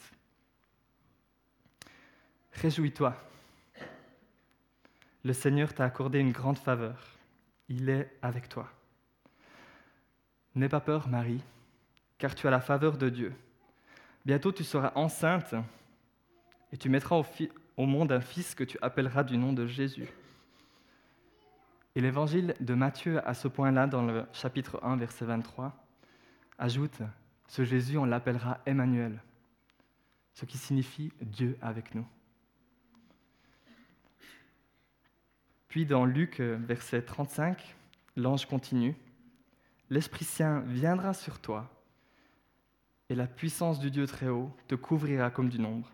Réjouis-toi, 2.53 3.15
le 5.23 5.33
Seigneur 5.33 5.73
t'a 5.73 5.85
accordé 5.85 6.19
une 6.19 6.31
grande 6.31 6.57
faveur, 6.57 6.97
il 7.69 7.89
est 7.89 8.11
avec 8.21 8.49
toi. 8.49 8.69
N'aie 10.55 10.69
pas 10.69 10.79
peur, 10.79 11.07
Marie, 11.07 11.41
car 12.17 12.35
tu 12.35 12.47
as 12.47 12.51
la 12.51 12.61
faveur 12.61 12.97
de 12.97 13.09
Dieu. 13.09 13.33
Bientôt 14.25 14.51
tu 14.51 14.63
seras 14.63 14.91
enceinte 14.95 15.55
et 16.71 16.77
tu 16.77 16.89
mettras 16.89 17.15
au, 17.15 17.25
au 17.77 17.85
monde 17.85 18.11
un 18.11 18.21
fils 18.21 18.53
que 18.53 18.63
tu 18.63 18.77
appelleras 18.81 19.23
du 19.23 19.37
nom 19.37 19.53
de 19.53 19.65
Jésus. 19.65 20.07
Et 21.95 22.01
l'évangile 22.01 22.55
de 22.59 22.73
Matthieu, 22.73 23.25
à 23.27 23.33
ce 23.33 23.47
point-là, 23.47 23.87
dans 23.87 24.05
le 24.05 24.25
chapitre 24.31 24.79
1, 24.83 24.95
verset 24.95 25.25
23, 25.25 25.73
ajoute, 26.57 27.01
ce 27.47 27.65
Jésus, 27.65 27.97
on 27.97 28.05
l'appellera 28.05 28.59
Emmanuel, 28.65 29.21
ce 30.33 30.45
qui 30.45 30.57
signifie 30.57 31.11
Dieu 31.21 31.57
avec 31.61 31.93
nous. 31.93 32.05
Puis 35.67 35.85
dans 35.85 36.05
Luc, 36.05 36.39
verset 36.39 37.01
35, 37.01 37.75
l'ange 38.15 38.45
continue, 38.45 38.95
L'Esprit 39.89 40.23
Saint 40.23 40.61
viendra 40.61 41.13
sur 41.13 41.39
toi, 41.39 41.69
et 43.09 43.15
la 43.15 43.27
puissance 43.27 43.77
du 43.77 43.91
Dieu 43.91 44.07
très 44.07 44.29
haut 44.29 44.49
te 44.69 44.75
couvrira 44.75 45.29
comme 45.29 45.49
du 45.49 45.59
nombre. 45.59 45.91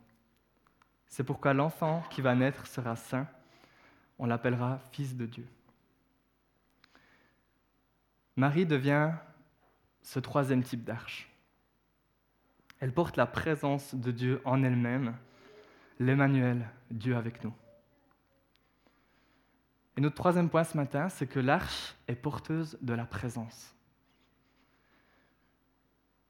C'est 1.07 1.23
pourquoi 1.23 1.55
l'enfant 1.55 2.03
qui 2.11 2.21
va 2.21 2.35
naître 2.35 2.67
sera 2.67 2.95
saint, 2.95 3.27
on 4.19 4.27
l'appellera 4.27 4.79
Fils 4.91 5.15
de 5.15 5.25
Dieu. 5.25 5.47
Marie 8.37 8.67
devient 8.67 9.13
ce 10.03 10.19
troisième 10.19 10.63
type 10.63 10.83
d'arche. 10.83 11.27
Elle 12.79 12.93
porte 12.93 13.17
la 13.17 13.25
présence 13.25 13.95
de 13.95 14.11
Dieu 14.11 14.41
en 14.45 14.61
elle-même, 14.61 15.17
l'Emmanuel, 15.99 16.69
Dieu 16.91 17.17
avec 17.17 17.43
nous. 17.43 17.53
Et 19.97 20.01
notre 20.01 20.15
troisième 20.15 20.49
point 20.49 20.63
ce 20.63 20.77
matin, 20.77 21.09
c'est 21.09 21.25
que 21.25 21.39
l'arche 21.39 21.95
est 22.07 22.15
porteuse 22.15 22.77
de 22.83 22.93
la 22.93 23.05
présence. 23.05 23.75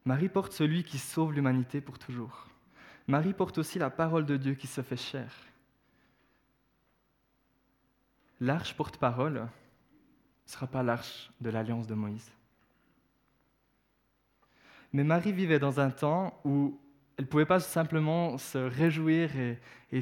Marie 0.05 0.29
porte 0.29 0.53
celui 0.53 0.85
qui 0.85 0.99
sauve 0.99 1.33
l'humanité 1.33 1.81
pour 1.81 1.99
toujours. 1.99 2.47
Marie 3.07 3.33
porte 3.33 3.57
aussi 3.57 3.79
la 3.79 3.89
parole 3.89 4.25
de 4.25 4.37
Dieu 4.37 4.53
qui 4.53 4.67
se 4.67 4.81
fait 4.81 4.95
chair. 4.95 5.29
L'arche 8.39 8.73
porte-parole, 8.77 9.49
ne 10.47 10.51
sera 10.51 10.67
pas 10.67 10.81
l'arche 10.81 11.29
de 11.41 11.49
l'alliance 11.49 11.87
de 11.87 11.93
Moïse. 11.93 12.31
Mais 14.93 15.03
Marie 15.03 15.33
vivait 15.33 15.59
dans 15.59 15.79
un 15.81 15.91
temps 15.91 16.39
où 16.45 16.79
elle 17.17 17.25
ne 17.25 17.29
pouvait 17.29 17.45
pas 17.45 17.59
simplement 17.59 18.37
se 18.37 18.57
réjouir 18.57 19.29
et, 19.91 20.01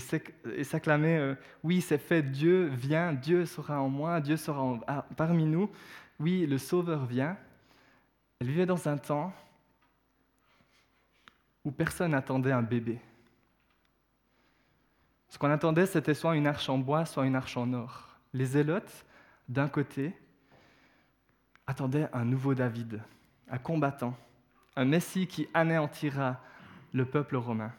s'acclamer 0.63 1.17
euh, 1.17 1.35
Oui, 1.63 1.81
c'est 1.81 1.97
fait, 1.97 2.21
Dieu 2.21 2.65
vient, 2.67 3.13
Dieu 3.13 3.45
sera 3.45 3.81
en 3.81 3.89
moi, 3.89 4.21
Dieu 4.21 4.37
sera 4.37 4.79
ah, 4.87 5.05
parmi 5.15 5.45
nous. 5.45 5.69
Oui, 6.19 6.45
le 6.45 6.57
Sauveur 6.57 7.05
vient. 7.05 7.37
Elle 8.39 8.47
vivait 8.47 8.65
dans 8.65 8.87
un 8.87 8.97
temps 8.97 9.33
où 11.63 11.71
personne 11.71 12.11
n'attendait 12.11 12.51
un 12.51 12.61
bébé. 12.61 12.99
Ce 15.29 15.39
qu'on 15.39 15.49
attendait, 15.49 15.87
c'était 15.87 16.13
soit 16.13 16.35
une 16.35 16.45
arche 16.45 16.69
en 16.69 16.77
bois, 16.77 17.05
soit 17.05 17.25
une 17.25 17.35
arche 17.35 17.57
en 17.57 17.73
or. 17.73 18.19
Les 18.33 18.45
zélotes, 18.45 19.05
d'un 19.49 19.67
côté, 19.67 20.13
attendaient 21.67 22.09
un 22.13 22.25
nouveau 22.25 22.53
David, 22.53 23.01
un 23.49 23.57
combattant, 23.57 24.17
un 24.75 24.85
Messie 24.85 25.27
qui 25.27 25.47
anéantira 25.53 26.41
le 26.93 27.05
peuple 27.05 27.37
romain. 27.37 27.73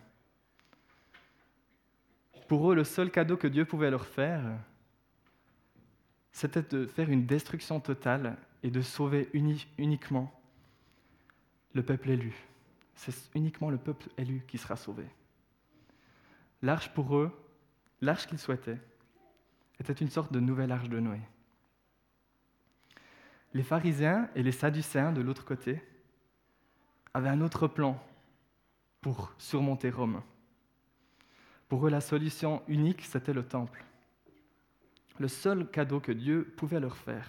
Pour 2.48 2.70
eux, 2.70 2.74
le 2.74 2.84
seul 2.84 3.10
cadeau 3.10 3.36
que 3.36 3.48
Dieu 3.48 3.64
pouvait 3.64 3.90
leur 3.90 4.06
faire, 4.06 4.42
c'était 6.32 6.62
de 6.62 6.86
faire 6.86 7.10
une 7.10 7.26
destruction 7.26 7.80
totale 7.80 8.36
et 8.62 8.70
de 8.70 8.82
sauver 8.82 9.28
uniquement 9.32 10.32
le 11.72 11.82
peuple 11.82 12.10
élu. 12.10 12.34
C'est 12.94 13.14
uniquement 13.34 13.70
le 13.70 13.78
peuple 13.78 14.08
élu 14.16 14.44
qui 14.46 14.58
sera 14.58 14.76
sauvé. 14.76 15.04
L'arche 16.62 16.92
pour 16.94 17.16
eux, 17.16 17.30
l'arche 18.00 18.26
qu'ils 18.26 18.38
souhaitaient, 18.38 18.80
était 19.78 19.92
une 19.92 20.08
sorte 20.08 20.32
de 20.32 20.40
nouvelle 20.40 20.72
arche 20.72 20.88
de 20.88 20.98
Noé. 20.98 21.20
Les 23.54 23.62
pharisiens 23.62 24.28
et 24.34 24.42
les 24.42 24.52
sadducéens 24.52 25.12
de 25.12 25.22
l'autre 25.22 25.44
côté 25.44 25.82
avaient 27.14 27.28
un 27.28 27.40
autre 27.40 27.68
plan 27.68 28.02
pour 29.00 29.32
surmonter 29.38 29.90
Rome. 29.90 30.22
Pour 31.68 31.86
eux, 31.86 31.90
la 31.90 32.00
solution 32.00 32.62
unique, 32.68 33.02
c'était 33.04 33.32
le 33.32 33.42
temple. 33.42 33.84
Le 35.18 35.28
seul 35.28 35.70
cadeau 35.70 36.00
que 36.00 36.12
Dieu 36.12 36.52
pouvait 36.56 36.80
leur 36.80 36.96
faire, 36.96 37.26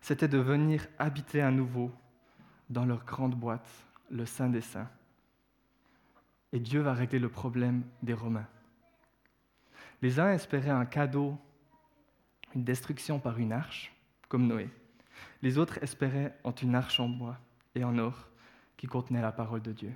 c'était 0.00 0.28
de 0.28 0.38
venir 0.38 0.86
habiter 0.98 1.40
à 1.40 1.50
nouveau 1.50 1.92
dans 2.68 2.84
leur 2.84 3.04
grande 3.04 3.34
boîte, 3.34 3.68
le 4.10 4.26
Saint 4.26 4.48
des 4.48 4.60
Saints. 4.60 4.90
Et 6.52 6.58
Dieu 6.58 6.80
va 6.80 6.94
régler 6.94 7.18
le 7.18 7.28
problème 7.28 7.82
des 8.02 8.14
Romains. 8.14 8.48
Les 10.02 10.20
uns 10.20 10.32
espéraient 10.32 10.70
un 10.70 10.86
cadeau, 10.86 11.38
une 12.54 12.64
destruction 12.64 13.18
par 13.18 13.38
une 13.38 13.52
arche, 13.52 13.94
comme 14.28 14.46
Noé. 14.46 14.68
Les 15.42 15.58
autres 15.58 15.82
espéraient 15.82 16.36
en 16.44 16.52
une 16.52 16.74
arche 16.74 17.00
en 17.00 17.08
bois 17.08 17.38
et 17.74 17.84
en 17.84 17.98
or 17.98 18.28
qui 18.76 18.86
contenait 18.86 19.22
la 19.22 19.32
parole 19.32 19.62
de 19.62 19.72
Dieu. 19.72 19.94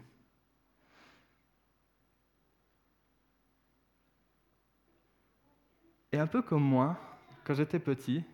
Et 6.12 6.18
un 6.18 6.26
peu 6.26 6.42
comme 6.42 6.64
moi, 6.64 6.98
quand 7.44 7.54
j'étais 7.54 7.78
petit, 7.78 8.24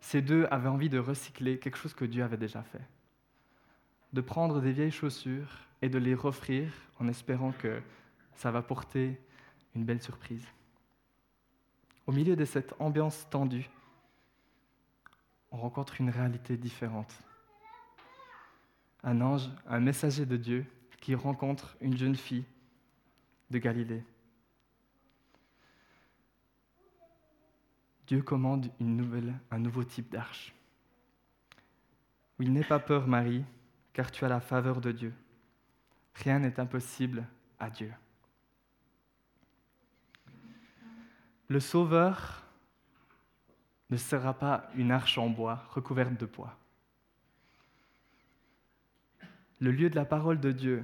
ces 0.00 0.20
deux 0.20 0.46
avaient 0.50 0.68
envie 0.68 0.90
de 0.90 0.98
recycler 0.98 1.58
quelque 1.58 1.78
chose 1.78 1.94
que 1.94 2.04
Dieu 2.04 2.22
avait 2.22 2.36
déjà 2.36 2.62
fait. 2.62 2.82
De 4.12 4.20
prendre 4.20 4.60
des 4.60 4.72
vieilles 4.72 4.90
chaussures 4.90 5.66
et 5.80 5.88
de 5.88 5.98
les 5.98 6.14
offrir 6.14 6.70
en 6.98 7.08
espérant 7.08 7.52
que 7.52 7.80
ça 8.34 8.50
va 8.50 8.62
porter 8.62 9.18
une 9.74 9.84
belle 9.84 10.02
surprise. 10.02 10.46
Au 12.06 12.12
milieu 12.12 12.36
de 12.36 12.44
cette 12.44 12.74
ambiance 12.78 13.26
tendue, 13.30 13.70
on 15.52 15.58
rencontre 15.58 16.00
une 16.00 16.10
réalité 16.10 16.56
différente. 16.56 17.14
Un 19.04 19.20
ange, 19.20 19.50
un 19.66 19.80
messager 19.80 20.26
de 20.26 20.36
Dieu 20.36 20.66
qui 21.00 21.14
rencontre 21.14 21.76
une 21.80 21.96
jeune 21.96 22.16
fille 22.16 22.44
de 23.50 23.58
Galilée. 23.58 24.04
Dieu 28.06 28.22
commande 28.22 28.70
un 28.80 29.58
nouveau 29.58 29.84
type 29.84 30.10
d'arche. 30.10 30.54
Il 32.38 32.52
n'est 32.52 32.64
pas 32.64 32.78
peur, 32.78 33.06
Marie, 33.06 33.44
car 33.92 34.10
tu 34.10 34.24
as 34.24 34.28
la 34.28 34.40
faveur 34.40 34.80
de 34.80 34.90
Dieu. 34.90 35.14
Rien 36.14 36.38
n'est 36.38 36.58
impossible 36.58 37.26
à 37.58 37.70
Dieu. 37.70 37.92
Le 41.48 41.60
Sauveur 41.60 42.41
ne 43.92 43.98
sera 43.98 44.32
pas 44.32 44.70
une 44.74 44.90
arche 44.90 45.18
en 45.18 45.28
bois 45.28 45.66
recouverte 45.68 46.18
de 46.18 46.24
poids. 46.24 46.56
Le 49.60 49.70
lieu 49.70 49.90
de 49.90 49.96
la 49.96 50.06
parole 50.06 50.40
de 50.40 50.50
Dieu 50.50 50.82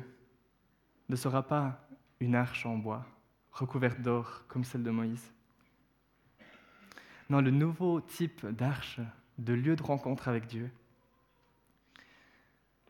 ne 1.09 1.17
sera 1.17 1.43
pas 1.43 1.89
une 2.21 2.35
arche 2.35 2.67
en 2.67 2.77
bois 2.77 3.07
recouverte 3.51 4.03
d'or 4.03 4.43
comme 4.47 4.63
celle 4.63 4.83
de 4.83 4.91
Moïse. 4.91 5.33
Non, 7.31 7.41
le 7.41 7.51
nouveau 7.51 8.03
type 8.03 8.45
d'arche, 8.45 9.01
de 9.39 9.55
lieu 9.55 9.75
de 9.75 9.83
rencontre 9.83 10.29
avec 10.29 10.47
Dieu, 10.47 10.71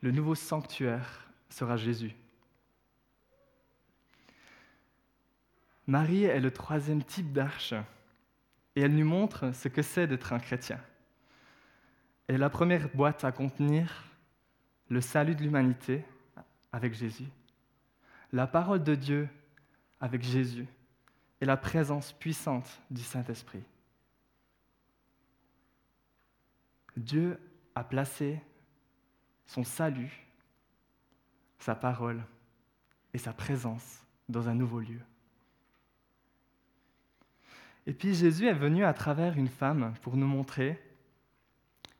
le 0.01 0.11
nouveau 0.11 0.35
sanctuaire 0.35 1.31
sera 1.49 1.77
Jésus. 1.77 2.17
Marie 5.87 6.25
est 6.25 6.41
le 6.41 6.51
troisième 6.51 7.05
type 7.05 7.33
d'arche 7.33 7.75
et 8.79 8.83
elle 8.83 8.95
nous 8.95 9.05
montre 9.05 9.51
ce 9.57 9.67
que 9.67 9.83
c'est 9.83 10.07
d'être 10.07 10.33
un 10.33 10.39
chrétien. 10.39 10.81
Elle 12.29 12.37
est 12.37 12.39
la 12.39 12.49
première 12.49 12.89
boîte 12.95 13.25
à 13.25 13.33
contenir 13.33 14.05
le 14.89 15.01
salut 15.01 15.35
de 15.35 15.43
l'humanité 15.43 16.05
avec 16.71 16.95
Jésus, 16.95 17.27
la 18.33 18.47
parole 18.47 18.85
de 18.85 18.95
Dieu 18.95 19.29
avec 20.01 20.23
Jésus 20.23 20.69
et 21.41 21.45
la 21.45 21.57
présence 21.57 22.13
puissante 22.13 22.81
du 22.89 23.03
Saint-Esprit. 23.03 23.65
Dieu 26.97 27.37
a 27.75 27.83
placé 27.83 28.41
son 29.45 29.65
salut, 29.65 30.25
sa 31.59 31.75
parole 31.75 32.23
et 33.13 33.19
sa 33.19 33.33
présence 33.33 34.07
dans 34.29 34.49
un 34.49 34.55
nouveau 34.55 34.79
lieu. 34.79 35.01
Et 37.89 37.95
puis 37.95 38.15
Jésus 38.15 38.47
est 38.47 38.53
venu 38.53 38.85
à 38.85 38.93
travers 38.93 39.39
une 39.39 39.49
femme 39.49 39.95
pour 40.03 40.19
nous 40.19 40.27
montrer 40.27 40.79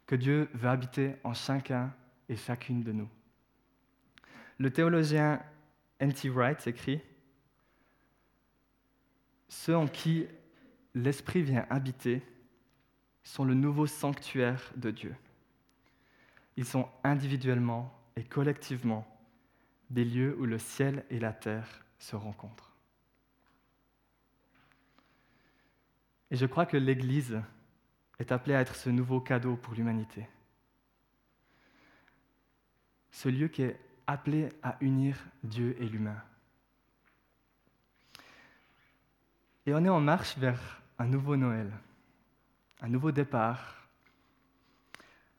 que 0.05 0.17
Dieu 0.17 0.51
veut 0.53 0.69
habiter 0.69 1.15
en 1.25 1.33
chacun 1.33 1.95
et 2.29 2.37
chacune 2.37 2.83
de 2.83 2.93
nous. 2.93 3.09
Le 4.59 4.71
théologien 4.71 5.43
N.T. 5.99 6.29
Wright 6.29 6.67
écrit 6.67 7.01
Ceux 9.49 9.75
en 9.75 9.89
qui 9.89 10.27
l'Esprit 10.95 11.43
vient 11.43 11.65
habiter 11.71 12.23
sont 13.23 13.47
le 13.47 13.55
nouveau 13.55 13.87
sanctuaire 13.87 14.71
de 14.77 14.91
Dieu. 14.91 15.17
Ils 16.59 16.67
sont 16.67 16.87
individuellement 17.03 17.99
et 18.15 18.25
collectivement 18.25 19.07
des 19.89 20.05
lieux 20.05 20.37
où 20.39 20.45
le 20.45 20.59
ciel 20.59 21.07
et 21.09 21.19
la 21.19 21.33
terre 21.33 21.87
se 21.99 22.15
rencontrent. 22.15 22.68
Et 26.31 26.37
je 26.37 26.47
crois 26.47 26.67
que 26.67 26.77
l'Église 26.77 27.41
est 28.19 28.33
appelée 28.33 28.55
à 28.55 28.61
être 28.61 28.75
ce 28.75 28.91
nouveau 28.91 29.21
cadeau 29.21 29.57
pour 29.57 29.75
l'humanité. 29.75 30.27
Ce 33.11 33.29
lieu 33.29 33.49
qui 33.49 33.63
est 33.63 33.81
appelé 34.07 34.49
à 34.63 34.77
unir 34.81 35.17
Dieu 35.43 35.77
et 35.81 35.89
l'humain. 35.89 36.23
Et 39.67 39.75
on 39.75 39.85
est 39.85 39.89
en 39.89 40.01
marche 40.01 40.37
vers 40.39 40.81
un 40.99 41.07
nouveau 41.07 41.37
Noël 41.37 41.73
un 42.81 42.89
nouveau 42.89 43.11
départ, 43.11 43.89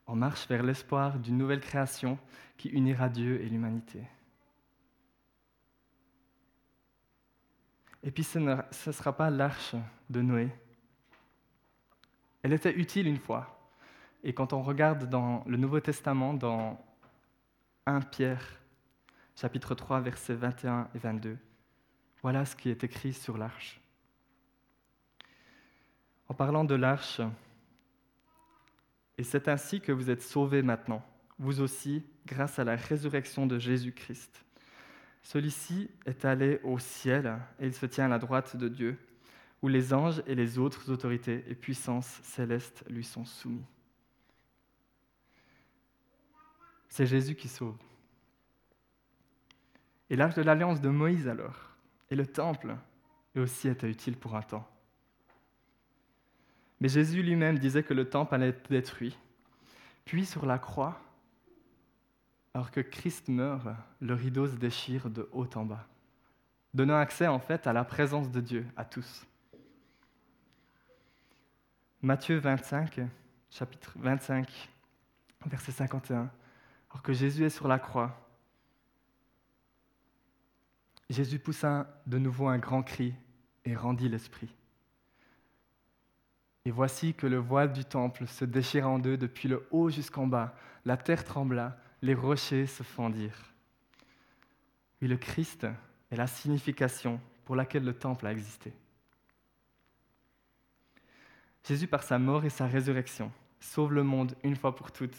en 0.06 0.16
marche 0.16 0.46
vers 0.48 0.62
l'espoir 0.62 1.18
d'une 1.18 1.38
nouvelle 1.38 1.60
création 1.60 2.18
qui 2.56 2.68
unira 2.68 3.08
Dieu 3.08 3.40
et 3.40 3.48
l'humanité. 3.48 4.02
Et 8.02 8.10
puis 8.10 8.24
ce 8.24 8.38
ne 8.38 8.56
sera 8.72 9.16
pas 9.16 9.30
l'arche 9.30 9.74
de 10.08 10.22
Noé. 10.22 10.50
Elle 12.42 12.52
était 12.52 12.74
utile 12.74 13.06
une 13.06 13.18
fois. 13.18 13.56
Et 14.22 14.32
quand 14.32 14.52
on 14.52 14.62
regarde 14.62 15.08
dans 15.08 15.44
le 15.46 15.56
Nouveau 15.56 15.80
Testament, 15.80 16.34
dans 16.34 16.82
1 17.86 18.00
Pierre, 18.02 18.44
chapitre 19.36 19.74
3, 19.74 20.00
versets 20.00 20.34
21 20.34 20.88
et 20.94 20.98
22, 20.98 21.38
voilà 22.22 22.44
ce 22.44 22.54
qui 22.54 22.68
est 22.68 22.84
écrit 22.84 23.12
sur 23.12 23.38
l'arche. 23.38 23.80
En 26.28 26.34
parlant 26.34 26.64
de 26.64 26.74
l'arche, 26.74 27.20
et 29.18 29.24
c'est 29.24 29.48
ainsi 29.48 29.80
que 29.80 29.92
vous 29.92 30.10
êtes 30.10 30.22
sauvés 30.22 30.62
maintenant, 30.62 31.04
vous 31.38 31.60
aussi, 31.60 32.04
grâce 32.26 32.58
à 32.58 32.64
la 32.64 32.76
résurrection 32.76 33.46
de 33.46 33.58
Jésus-Christ. 33.58 34.44
Celui-ci 35.22 35.90
est 36.06 36.24
allé 36.24 36.60
au 36.62 36.78
ciel 36.78 37.38
et 37.58 37.66
il 37.66 37.74
se 37.74 37.86
tient 37.86 38.06
à 38.06 38.08
la 38.08 38.18
droite 38.18 38.56
de 38.56 38.68
Dieu, 38.68 38.98
où 39.62 39.68
les 39.68 39.92
anges 39.92 40.22
et 40.26 40.34
les 40.34 40.58
autres 40.58 40.90
autorités 40.90 41.44
et 41.48 41.54
puissances 41.54 42.20
célestes 42.22 42.84
lui 42.88 43.04
sont 43.04 43.24
soumis. 43.24 43.64
C'est 46.88 47.06
Jésus 47.06 47.34
qui 47.34 47.48
sauve. 47.48 47.76
Et 50.08 50.16
l'âge 50.16 50.34
de 50.34 50.42
l'alliance 50.42 50.80
de 50.80 50.88
Moïse 50.88 51.28
alors, 51.28 51.70
et 52.10 52.16
le 52.16 52.26
temple, 52.26 52.74
eux 53.36 53.42
aussi 53.42 53.68
étaient 53.68 53.90
utiles 53.90 54.16
pour 54.16 54.34
un 54.34 54.42
temps. 54.42 54.68
Mais 56.80 56.88
Jésus 56.88 57.22
lui-même 57.22 57.58
disait 57.58 57.82
que 57.82 57.94
le 57.94 58.08
temple 58.08 58.34
allait 58.34 58.48
être 58.48 58.70
détruit. 58.70 59.16
Puis 60.04 60.24
sur 60.26 60.46
la 60.46 60.58
croix, 60.58 61.00
alors 62.54 62.70
que 62.70 62.80
Christ 62.80 63.28
meurt, 63.28 63.68
le 64.00 64.14
rideau 64.14 64.48
se 64.48 64.56
déchire 64.56 65.08
de 65.10 65.28
haut 65.32 65.48
en 65.54 65.64
bas, 65.64 65.86
donnant 66.74 66.98
accès 66.98 67.28
en 67.28 67.38
fait 67.38 67.66
à 67.66 67.72
la 67.72 67.84
présence 67.84 68.30
de 68.30 68.40
Dieu 68.40 68.66
à 68.76 68.84
tous. 68.84 69.24
Matthieu 72.02 72.38
25, 72.38 72.98
chapitre 73.50 73.92
25, 73.96 74.70
verset 75.44 75.72
51, 75.72 76.30
alors 76.90 77.02
que 77.02 77.12
Jésus 77.12 77.44
est 77.44 77.50
sur 77.50 77.68
la 77.68 77.78
croix, 77.78 78.18
Jésus 81.10 81.38
poussa 81.38 82.02
de 82.06 82.16
nouveau 82.16 82.48
un 82.48 82.56
grand 82.56 82.82
cri 82.82 83.12
et 83.66 83.76
rendit 83.76 84.08
l'esprit. 84.08 84.48
Et 86.64 86.70
voici 86.70 87.12
que 87.12 87.26
le 87.26 87.36
voile 87.36 87.72
du 87.72 87.84
temple 87.84 88.26
se 88.26 88.46
déchira 88.46 88.88
en 88.88 88.98
deux 88.98 89.18
depuis 89.18 89.48
le 89.48 89.66
haut 89.70 89.90
jusqu'en 89.90 90.26
bas. 90.26 90.54
La 90.86 90.96
terre 90.96 91.24
trembla, 91.24 91.76
les 92.00 92.14
rochers 92.14 92.66
se 92.66 92.82
fendirent. 92.82 93.52
Oui, 95.02 95.08
le 95.08 95.18
Christ 95.18 95.66
est 96.10 96.16
la 96.16 96.26
signification 96.26 97.20
pour 97.44 97.56
laquelle 97.56 97.84
le 97.84 97.92
temple 97.92 98.26
a 98.26 98.32
existé. 98.32 98.72
Jésus, 101.66 101.86
par 101.86 102.02
sa 102.02 102.18
mort 102.18 102.44
et 102.44 102.50
sa 102.50 102.66
résurrection, 102.66 103.30
sauve 103.60 103.92
le 103.92 104.02
monde 104.02 104.34
une 104.42 104.56
fois 104.56 104.74
pour 104.74 104.92
toutes. 104.92 105.16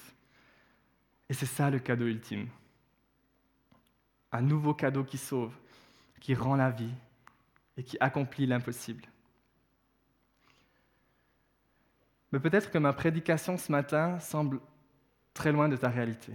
Et 1.30 1.34
c'est 1.34 1.45
ça 1.45 1.69
le 1.69 1.80
cadeau 1.80 2.06
ultime. 2.06 2.47
Un 4.32 4.41
nouveau 4.41 4.73
cadeau 4.73 5.04
qui 5.04 5.17
sauve, 5.17 5.54
qui 6.19 6.36
rend 6.36 6.56
la 6.56 6.71
vie 6.71 6.93
et 7.77 7.84
qui 7.84 7.97
accomplit 7.99 8.45
l'impossible. 8.45 9.04
Mais 12.32 12.39
peut-être 12.39 12.71
que 12.71 12.77
ma 12.77 12.93
prédication 12.93 13.58
ce 13.58 13.71
matin 13.71 14.19
semble 14.19 14.60
très 15.34 15.51
loin 15.51 15.69
de 15.69 15.75
ta 15.75 15.89
réalité. 15.89 16.34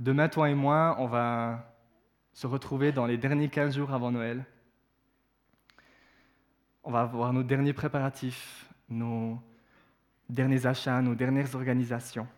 Demain, 0.00 0.28
toi 0.28 0.50
et 0.50 0.54
moi, 0.54 0.96
on 0.98 1.06
va 1.06 1.74
se 2.32 2.46
retrouver 2.46 2.92
dans 2.92 3.06
les 3.06 3.16
derniers 3.16 3.48
15 3.48 3.76
jours 3.76 3.92
avant 3.92 4.10
Noël. 4.10 4.44
On 6.84 6.90
va 6.90 7.00
avoir 7.00 7.32
nos 7.32 7.42
derniers 7.42 7.72
préparatifs, 7.72 8.68
nos 8.90 9.40
derniers 10.28 10.66
achats, 10.66 11.00
nos 11.00 11.14
dernières 11.14 11.54
organisations. 11.54 12.28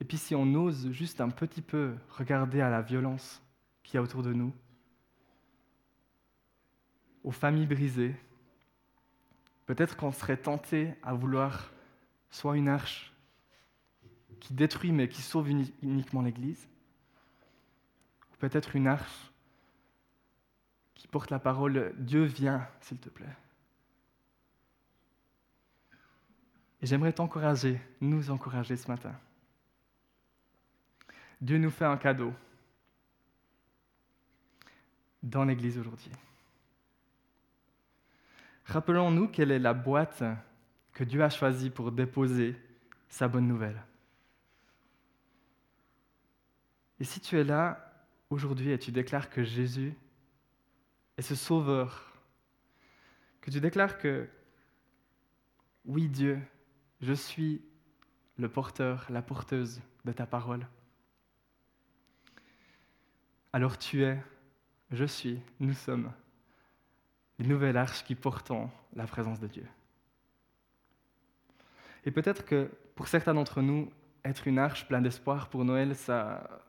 Et 0.00 0.04
puis 0.04 0.16
si 0.16 0.34
on 0.34 0.54
ose 0.54 0.90
juste 0.90 1.20
un 1.20 1.28
petit 1.28 1.60
peu 1.60 1.94
regarder 2.08 2.62
à 2.62 2.70
la 2.70 2.80
violence 2.80 3.42
qu'il 3.82 3.94
y 3.94 3.98
a 3.98 4.02
autour 4.02 4.22
de 4.22 4.32
nous, 4.32 4.52
aux 7.22 7.32
familles 7.32 7.66
brisées, 7.66 8.16
peut-être 9.66 9.96
qu'on 9.96 10.12
serait 10.12 10.38
tenté 10.38 10.94
à 11.02 11.12
vouloir 11.12 11.70
soit 12.30 12.56
une 12.56 12.68
arche 12.68 13.12
qui 14.40 14.54
détruit 14.54 14.92
mais 14.92 15.08
qui 15.08 15.20
sauve 15.20 15.50
uniquement 15.50 16.22
l'Église, 16.22 16.66
ou 18.32 18.36
peut-être 18.38 18.74
une 18.74 18.86
arche 18.86 19.30
qui 20.98 21.06
porte 21.06 21.30
la 21.30 21.38
parole 21.38 21.94
Dieu 21.96 22.24
vient, 22.24 22.68
s'il 22.80 22.98
te 22.98 23.08
plaît. 23.08 23.36
Et 26.82 26.86
j'aimerais 26.86 27.12
t'encourager, 27.12 27.80
nous 28.00 28.30
encourager 28.30 28.76
ce 28.76 28.88
matin. 28.88 29.14
Dieu 31.40 31.56
nous 31.58 31.70
fait 31.70 31.84
un 31.84 31.96
cadeau 31.96 32.34
dans 35.22 35.44
l'Église 35.44 35.78
aujourd'hui. 35.78 36.10
Rappelons-nous 38.66 39.28
quelle 39.28 39.52
est 39.52 39.58
la 39.58 39.74
boîte 39.74 40.24
que 40.92 41.04
Dieu 41.04 41.22
a 41.22 41.30
choisie 41.30 41.70
pour 41.70 41.92
déposer 41.92 42.56
sa 43.08 43.28
bonne 43.28 43.46
nouvelle. 43.46 43.80
Et 46.98 47.04
si 47.04 47.20
tu 47.20 47.38
es 47.38 47.44
là 47.44 47.92
aujourd'hui 48.30 48.70
et 48.70 48.78
tu 48.78 48.90
déclares 48.90 49.30
que 49.30 49.44
Jésus 49.44 49.94
est 51.18 51.22
ce 51.22 51.34
sauveur, 51.34 52.12
que 53.40 53.50
tu 53.50 53.60
déclares 53.60 53.98
que 53.98 54.28
oui 55.84 56.08
Dieu, 56.08 56.40
je 57.00 57.12
suis 57.12 57.60
le 58.36 58.48
porteur, 58.48 59.04
la 59.10 59.20
porteuse 59.20 59.82
de 60.04 60.12
ta 60.12 60.26
parole, 60.26 60.66
alors 63.52 63.78
tu 63.78 64.04
es, 64.04 64.22
je 64.92 65.04
suis, 65.04 65.40
nous 65.58 65.74
sommes 65.74 66.12
les 67.40 67.46
nouvelles 67.46 67.76
arches 67.76 68.04
qui 68.04 68.14
portons 68.14 68.70
la 68.94 69.06
présence 69.06 69.40
de 69.40 69.48
Dieu. 69.48 69.66
Et 72.04 72.12
peut-être 72.12 72.44
que 72.44 72.70
pour 72.94 73.08
certains 73.08 73.34
d'entre 73.34 73.60
nous, 73.60 73.90
être 74.24 74.46
une 74.46 74.58
arche 74.58 74.86
pleine 74.86 75.02
d'espoir 75.02 75.48
pour 75.48 75.64
Noël, 75.64 75.96
ça, 75.96 76.64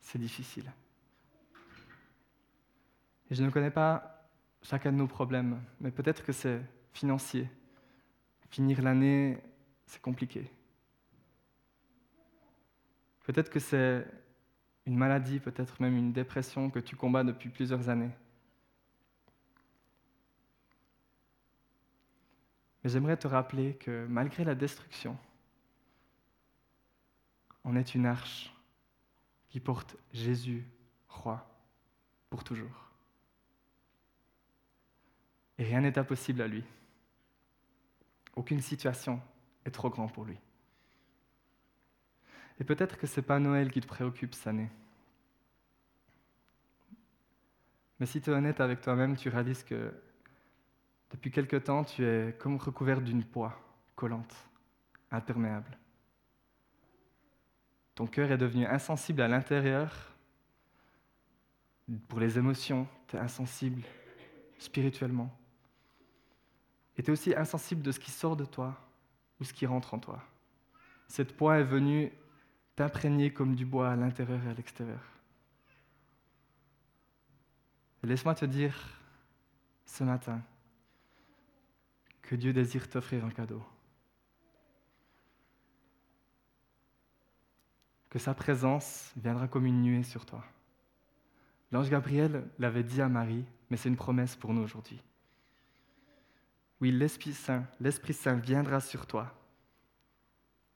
c'est 0.00 0.18
difficile. 0.18 0.70
Je 3.32 3.42
ne 3.42 3.48
connais 3.48 3.70
pas 3.70 4.28
chacun 4.60 4.92
de 4.92 4.98
nos 4.98 5.06
problèmes, 5.06 5.58
mais 5.80 5.90
peut-être 5.90 6.22
que 6.22 6.32
c'est 6.32 6.60
financier. 6.92 7.48
Finir 8.50 8.82
l'année, 8.82 9.38
c'est 9.86 10.02
compliqué. 10.02 10.50
Peut-être 13.24 13.48
que 13.48 13.58
c'est 13.58 14.06
une 14.84 14.98
maladie, 14.98 15.40
peut-être 15.40 15.80
même 15.80 15.96
une 15.96 16.12
dépression 16.12 16.68
que 16.68 16.78
tu 16.78 16.94
combats 16.94 17.24
depuis 17.24 17.48
plusieurs 17.48 17.88
années. 17.88 18.10
Mais 22.84 22.90
j'aimerais 22.90 23.16
te 23.16 23.28
rappeler 23.28 23.76
que 23.76 24.04
malgré 24.10 24.44
la 24.44 24.54
destruction, 24.54 25.16
on 27.64 27.76
est 27.76 27.94
une 27.94 28.04
arche 28.04 28.54
qui 29.48 29.58
porte 29.58 29.96
Jésus, 30.12 30.66
roi, 31.08 31.48
pour 32.28 32.44
toujours. 32.44 32.81
Et 35.58 35.64
rien 35.64 35.80
n'est 35.80 35.98
impossible 35.98 36.42
à 36.42 36.48
lui. 36.48 36.64
Aucune 38.34 38.60
situation 38.60 39.20
est 39.64 39.70
trop 39.70 39.90
grande 39.90 40.12
pour 40.12 40.24
lui. 40.24 40.38
Et 42.60 42.64
peut-être 42.64 42.96
que 42.96 43.06
ce 43.06 43.20
n'est 43.20 43.26
pas 43.26 43.38
Noël 43.38 43.70
qui 43.70 43.80
te 43.80 43.86
préoccupe 43.86 44.34
cette 44.34 44.46
année. 44.46 44.70
Mais 47.98 48.06
si 48.06 48.20
tu 48.20 48.30
es 48.30 48.32
honnête 48.32 48.60
avec 48.60 48.80
toi-même, 48.80 49.16
tu 49.16 49.28
réalises 49.28 49.62
que 49.62 49.92
depuis 51.10 51.30
quelque 51.30 51.56
temps, 51.56 51.84
tu 51.84 52.04
es 52.04 52.34
comme 52.38 52.56
recouvert 52.56 53.00
d'une 53.00 53.24
poix 53.24 53.60
collante, 53.94 54.34
imperméable. 55.10 55.78
Ton 57.94 58.06
cœur 58.06 58.32
est 58.32 58.38
devenu 58.38 58.66
insensible 58.66 59.20
à 59.20 59.28
l'intérieur. 59.28 60.14
Pour 62.08 62.18
les 62.18 62.38
émotions, 62.38 62.88
tu 63.06 63.16
es 63.16 63.18
insensible 63.18 63.82
spirituellement. 64.58 65.30
Et 66.96 67.02
tu 67.02 67.10
es 67.10 67.12
aussi 67.12 67.34
insensible 67.34 67.82
de 67.82 67.92
ce 67.92 68.00
qui 68.00 68.10
sort 68.10 68.36
de 68.36 68.44
toi 68.44 68.76
ou 69.40 69.44
ce 69.44 69.52
qui 69.52 69.66
rentre 69.66 69.94
en 69.94 69.98
toi. 69.98 70.22
Cette 71.08 71.36
poids 71.36 71.58
est 71.58 71.64
venue 71.64 72.12
t'imprégner 72.76 73.32
comme 73.32 73.54
du 73.54 73.66
bois 73.66 73.90
à 73.90 73.96
l'intérieur 73.96 74.42
et 74.44 74.50
à 74.50 74.54
l'extérieur. 74.54 75.02
Laisse-moi 78.02 78.34
te 78.34 78.44
dire 78.44 78.76
ce 79.84 80.04
matin 80.04 80.42
que 82.22 82.34
Dieu 82.34 82.52
désire 82.52 82.88
t'offrir 82.88 83.24
un 83.24 83.30
cadeau. 83.30 83.62
que 88.12 88.18
sa 88.18 88.34
présence 88.34 89.10
viendra 89.16 89.48
comme 89.48 89.64
une 89.64 89.80
nuée 89.80 90.02
sur 90.02 90.26
toi. 90.26 90.44
L'ange 91.70 91.88
Gabriel 91.88 92.46
l'avait 92.58 92.82
dit 92.82 93.00
à 93.00 93.08
Marie, 93.08 93.46
mais 93.70 93.78
c'est 93.78 93.88
une 93.88 93.96
promesse 93.96 94.36
pour 94.36 94.52
nous 94.52 94.60
aujourd'hui. 94.60 95.00
Oui, 96.82 96.90
l'Esprit 96.90 97.32
Saint, 97.32 97.64
l'Esprit 97.78 98.16
viendra 98.42 98.80
sur 98.80 99.06
toi, 99.06 99.32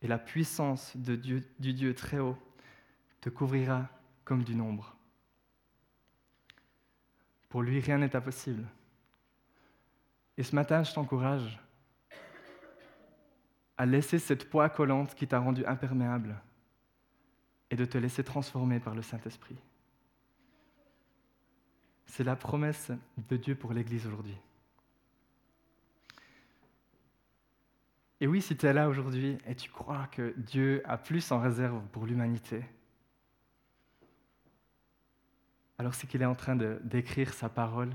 et 0.01 0.07
la 0.07 0.17
puissance 0.17 0.95
du 0.95 1.73
Dieu 1.73 1.93
très 1.93 2.19
haut 2.19 2.37
te 3.19 3.27
couvrira 3.27 3.89
comme 4.23 4.45
du 4.45 4.55
nombre. 4.55 4.95
Pour 7.49 7.61
lui, 7.61 7.81
rien 7.81 7.97
n'est 7.97 8.15
impossible. 8.15 8.65
Et 10.37 10.43
ce 10.43 10.55
matin, 10.55 10.81
je 10.81 10.93
t'encourage 10.93 11.59
à 13.75 13.85
laisser 13.85 14.17
cette 14.17 14.49
poids 14.49 14.69
collante 14.69 15.13
qui 15.13 15.27
t'a 15.27 15.39
rendu 15.39 15.65
imperméable 15.65 16.41
et 17.69 17.75
de 17.75 17.83
te 17.83 17.97
laisser 17.97 18.23
transformer 18.23 18.79
par 18.79 18.95
le 18.95 19.01
Saint-Esprit. 19.01 19.57
C'est 22.05 22.23
la 22.23 22.37
promesse 22.37 22.93
de 23.17 23.35
Dieu 23.35 23.55
pour 23.55 23.73
l'Église 23.73 24.07
aujourd'hui. 24.07 24.37
Et 28.19 28.27
oui, 28.27 28.41
si 28.41 28.57
tu 28.57 28.65
es 28.65 28.73
là 28.73 28.89
aujourd'hui 28.89 29.37
et 29.45 29.55
tu 29.55 29.69
crois 29.69 30.07
que 30.07 30.33
Dieu 30.37 30.81
a 30.85 30.97
plus 30.97 31.31
en 31.31 31.39
réserve 31.39 31.83
pour 31.91 32.05
l'humanité, 32.05 32.63
alors 35.77 35.93
c'est 35.93 36.07
qu'il 36.07 36.21
est 36.21 36.25
en 36.25 36.35
train 36.35 36.55
d'écrire 36.55 37.33
sa 37.33 37.49
parole 37.49 37.91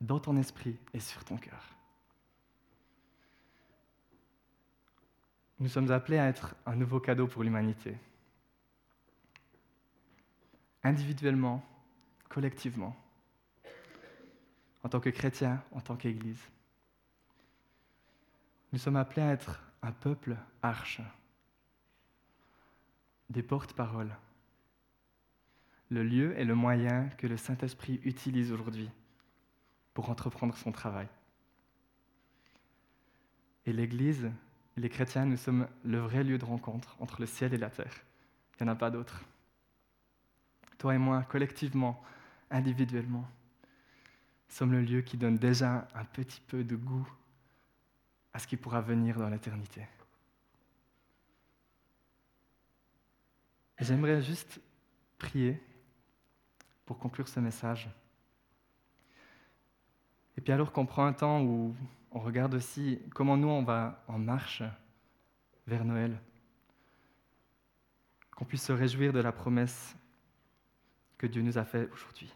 dans 0.00 0.20
ton 0.20 0.36
esprit 0.36 0.76
et 0.92 1.00
sur 1.00 1.24
ton 1.24 1.36
cœur. 1.38 1.74
Nous 5.60 5.68
sommes 5.68 5.90
appelés 5.90 6.18
à 6.18 6.28
être 6.28 6.54
un 6.66 6.76
nouveau 6.76 7.00
cadeau 7.00 7.26
pour 7.26 7.42
l'humanité. 7.42 7.96
Individuellement, 10.84 11.64
collectivement, 12.28 12.94
en 14.84 14.88
tant 14.88 15.00
que 15.00 15.10
chrétiens, 15.10 15.62
en 15.72 15.80
tant 15.80 15.96
qu'Église. 15.96 16.48
Nous 18.72 18.78
sommes 18.78 18.96
appelés 18.96 19.22
à 19.22 19.32
être 19.32 19.62
un 19.82 19.92
peuple 19.92 20.36
arche, 20.62 21.00
des 23.30 23.42
porte-paroles, 23.42 24.14
le 25.90 26.02
lieu 26.02 26.38
et 26.38 26.44
le 26.44 26.54
moyen 26.54 27.08
que 27.16 27.26
le 27.26 27.38
Saint-Esprit 27.38 28.00
utilise 28.04 28.52
aujourd'hui 28.52 28.90
pour 29.94 30.10
entreprendre 30.10 30.56
son 30.56 30.70
travail. 30.70 31.08
Et 33.64 33.72
l'Église, 33.72 34.30
les 34.76 34.88
chrétiens, 34.90 35.24
nous 35.24 35.36
sommes 35.36 35.66
le 35.84 35.98
vrai 35.98 36.22
lieu 36.22 36.38
de 36.38 36.44
rencontre 36.44 36.94
entre 37.00 37.20
le 37.20 37.26
ciel 37.26 37.54
et 37.54 37.58
la 37.58 37.70
terre. 37.70 37.94
Il 38.60 38.64
n'y 38.64 38.70
en 38.70 38.72
a 38.72 38.76
pas 38.76 38.90
d'autre. 38.90 39.22
Toi 40.76 40.94
et 40.94 40.98
moi, 40.98 41.22
collectivement, 41.22 42.02
individuellement, 42.50 43.28
sommes 44.48 44.72
le 44.72 44.82
lieu 44.82 45.00
qui 45.00 45.16
donne 45.16 45.36
déjà 45.36 45.88
un 45.94 46.04
petit 46.04 46.40
peu 46.46 46.64
de 46.64 46.76
goût 46.76 47.08
à 48.38 48.40
ce 48.40 48.46
qui 48.46 48.56
pourra 48.56 48.80
venir 48.80 49.18
dans 49.18 49.28
l'éternité. 49.28 49.84
J'aimerais 53.80 54.22
juste 54.22 54.60
prier 55.18 55.60
pour 56.86 57.00
conclure 57.00 57.26
ce 57.26 57.40
message. 57.40 57.90
Et 60.36 60.40
puis 60.40 60.52
alors 60.52 60.70
qu'on 60.70 60.86
prend 60.86 61.04
un 61.04 61.12
temps 61.12 61.42
où 61.42 61.74
on 62.12 62.20
regarde 62.20 62.54
aussi 62.54 63.00
comment 63.12 63.36
nous 63.36 63.48
on 63.48 63.64
va 63.64 64.04
en 64.06 64.20
marche 64.20 64.62
vers 65.66 65.84
Noël, 65.84 66.16
qu'on 68.36 68.44
puisse 68.44 68.62
se 68.62 68.72
réjouir 68.72 69.12
de 69.12 69.18
la 69.18 69.32
promesse 69.32 69.96
que 71.16 71.26
Dieu 71.26 71.42
nous 71.42 71.58
a 71.58 71.64
faite 71.64 71.90
aujourd'hui. 71.92 72.32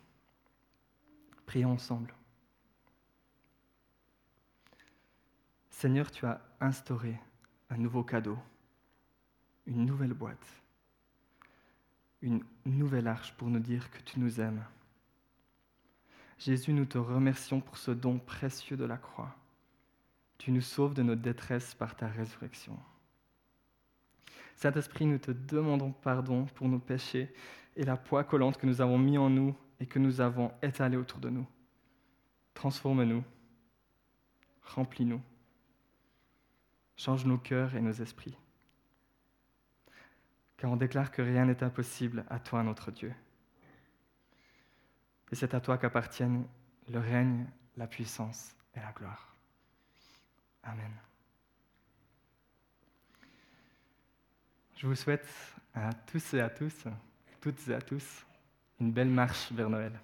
Prions 1.46 1.70
ensemble. 1.70 2.12
Seigneur, 5.82 6.12
tu 6.12 6.24
as 6.26 6.40
instauré 6.60 7.18
un 7.68 7.76
nouveau 7.76 8.04
cadeau, 8.04 8.38
une 9.66 9.84
nouvelle 9.84 10.12
boîte, 10.12 10.62
une 12.20 12.40
nouvelle 12.64 13.08
arche 13.08 13.32
pour 13.32 13.48
nous 13.48 13.58
dire 13.58 13.90
que 13.90 14.00
tu 14.02 14.20
nous 14.20 14.40
aimes. 14.40 14.64
Jésus, 16.38 16.72
nous 16.72 16.84
te 16.84 16.98
remercions 16.98 17.60
pour 17.60 17.78
ce 17.78 17.90
don 17.90 18.20
précieux 18.20 18.76
de 18.76 18.84
la 18.84 18.96
croix. 18.96 19.34
Tu 20.38 20.52
nous 20.52 20.60
sauves 20.60 20.94
de 20.94 21.02
notre 21.02 21.20
détresse 21.20 21.74
par 21.74 21.96
ta 21.96 22.06
résurrection. 22.06 22.78
Saint-Esprit, 24.54 25.06
nous 25.06 25.18
te 25.18 25.32
demandons 25.32 25.90
pardon 25.90 26.44
pour 26.54 26.68
nos 26.68 26.78
péchés 26.78 27.34
et 27.74 27.82
la 27.82 27.96
poids 27.96 28.22
collante 28.22 28.56
que 28.56 28.66
nous 28.66 28.80
avons 28.80 28.98
mis 28.98 29.18
en 29.18 29.30
nous 29.30 29.52
et 29.80 29.86
que 29.86 29.98
nous 29.98 30.20
avons 30.20 30.52
étalé 30.62 30.96
autour 30.96 31.18
de 31.18 31.30
nous. 31.30 31.46
Transforme-nous, 32.54 33.24
remplis-nous, 34.62 35.20
change 37.02 37.24
nos 37.24 37.38
cœurs 37.38 37.74
et 37.74 37.80
nos 37.80 37.92
esprits. 37.92 38.36
Car 40.56 40.70
on 40.70 40.76
déclare 40.76 41.10
que 41.10 41.20
rien 41.20 41.44
n'est 41.46 41.64
impossible 41.64 42.24
à 42.30 42.38
toi, 42.38 42.62
notre 42.62 42.92
Dieu. 42.92 43.12
Et 45.32 45.34
c'est 45.34 45.54
à 45.54 45.60
toi 45.60 45.78
qu'appartiennent 45.78 46.46
le 46.88 47.00
règne, 47.00 47.46
la 47.76 47.88
puissance 47.88 48.54
et 48.76 48.80
la 48.80 48.92
gloire. 48.92 49.34
Amen. 50.62 50.92
Je 54.76 54.86
vous 54.86 54.94
souhaite 54.94 55.28
à 55.74 55.92
tous 55.92 56.34
et 56.34 56.40
à 56.40 56.50
tous, 56.50 56.84
toutes 57.40 57.68
et 57.68 57.74
à 57.74 57.80
tous, 57.80 58.24
une 58.78 58.92
belle 58.92 59.10
marche 59.10 59.50
vers 59.50 59.68
Noël. 59.68 59.98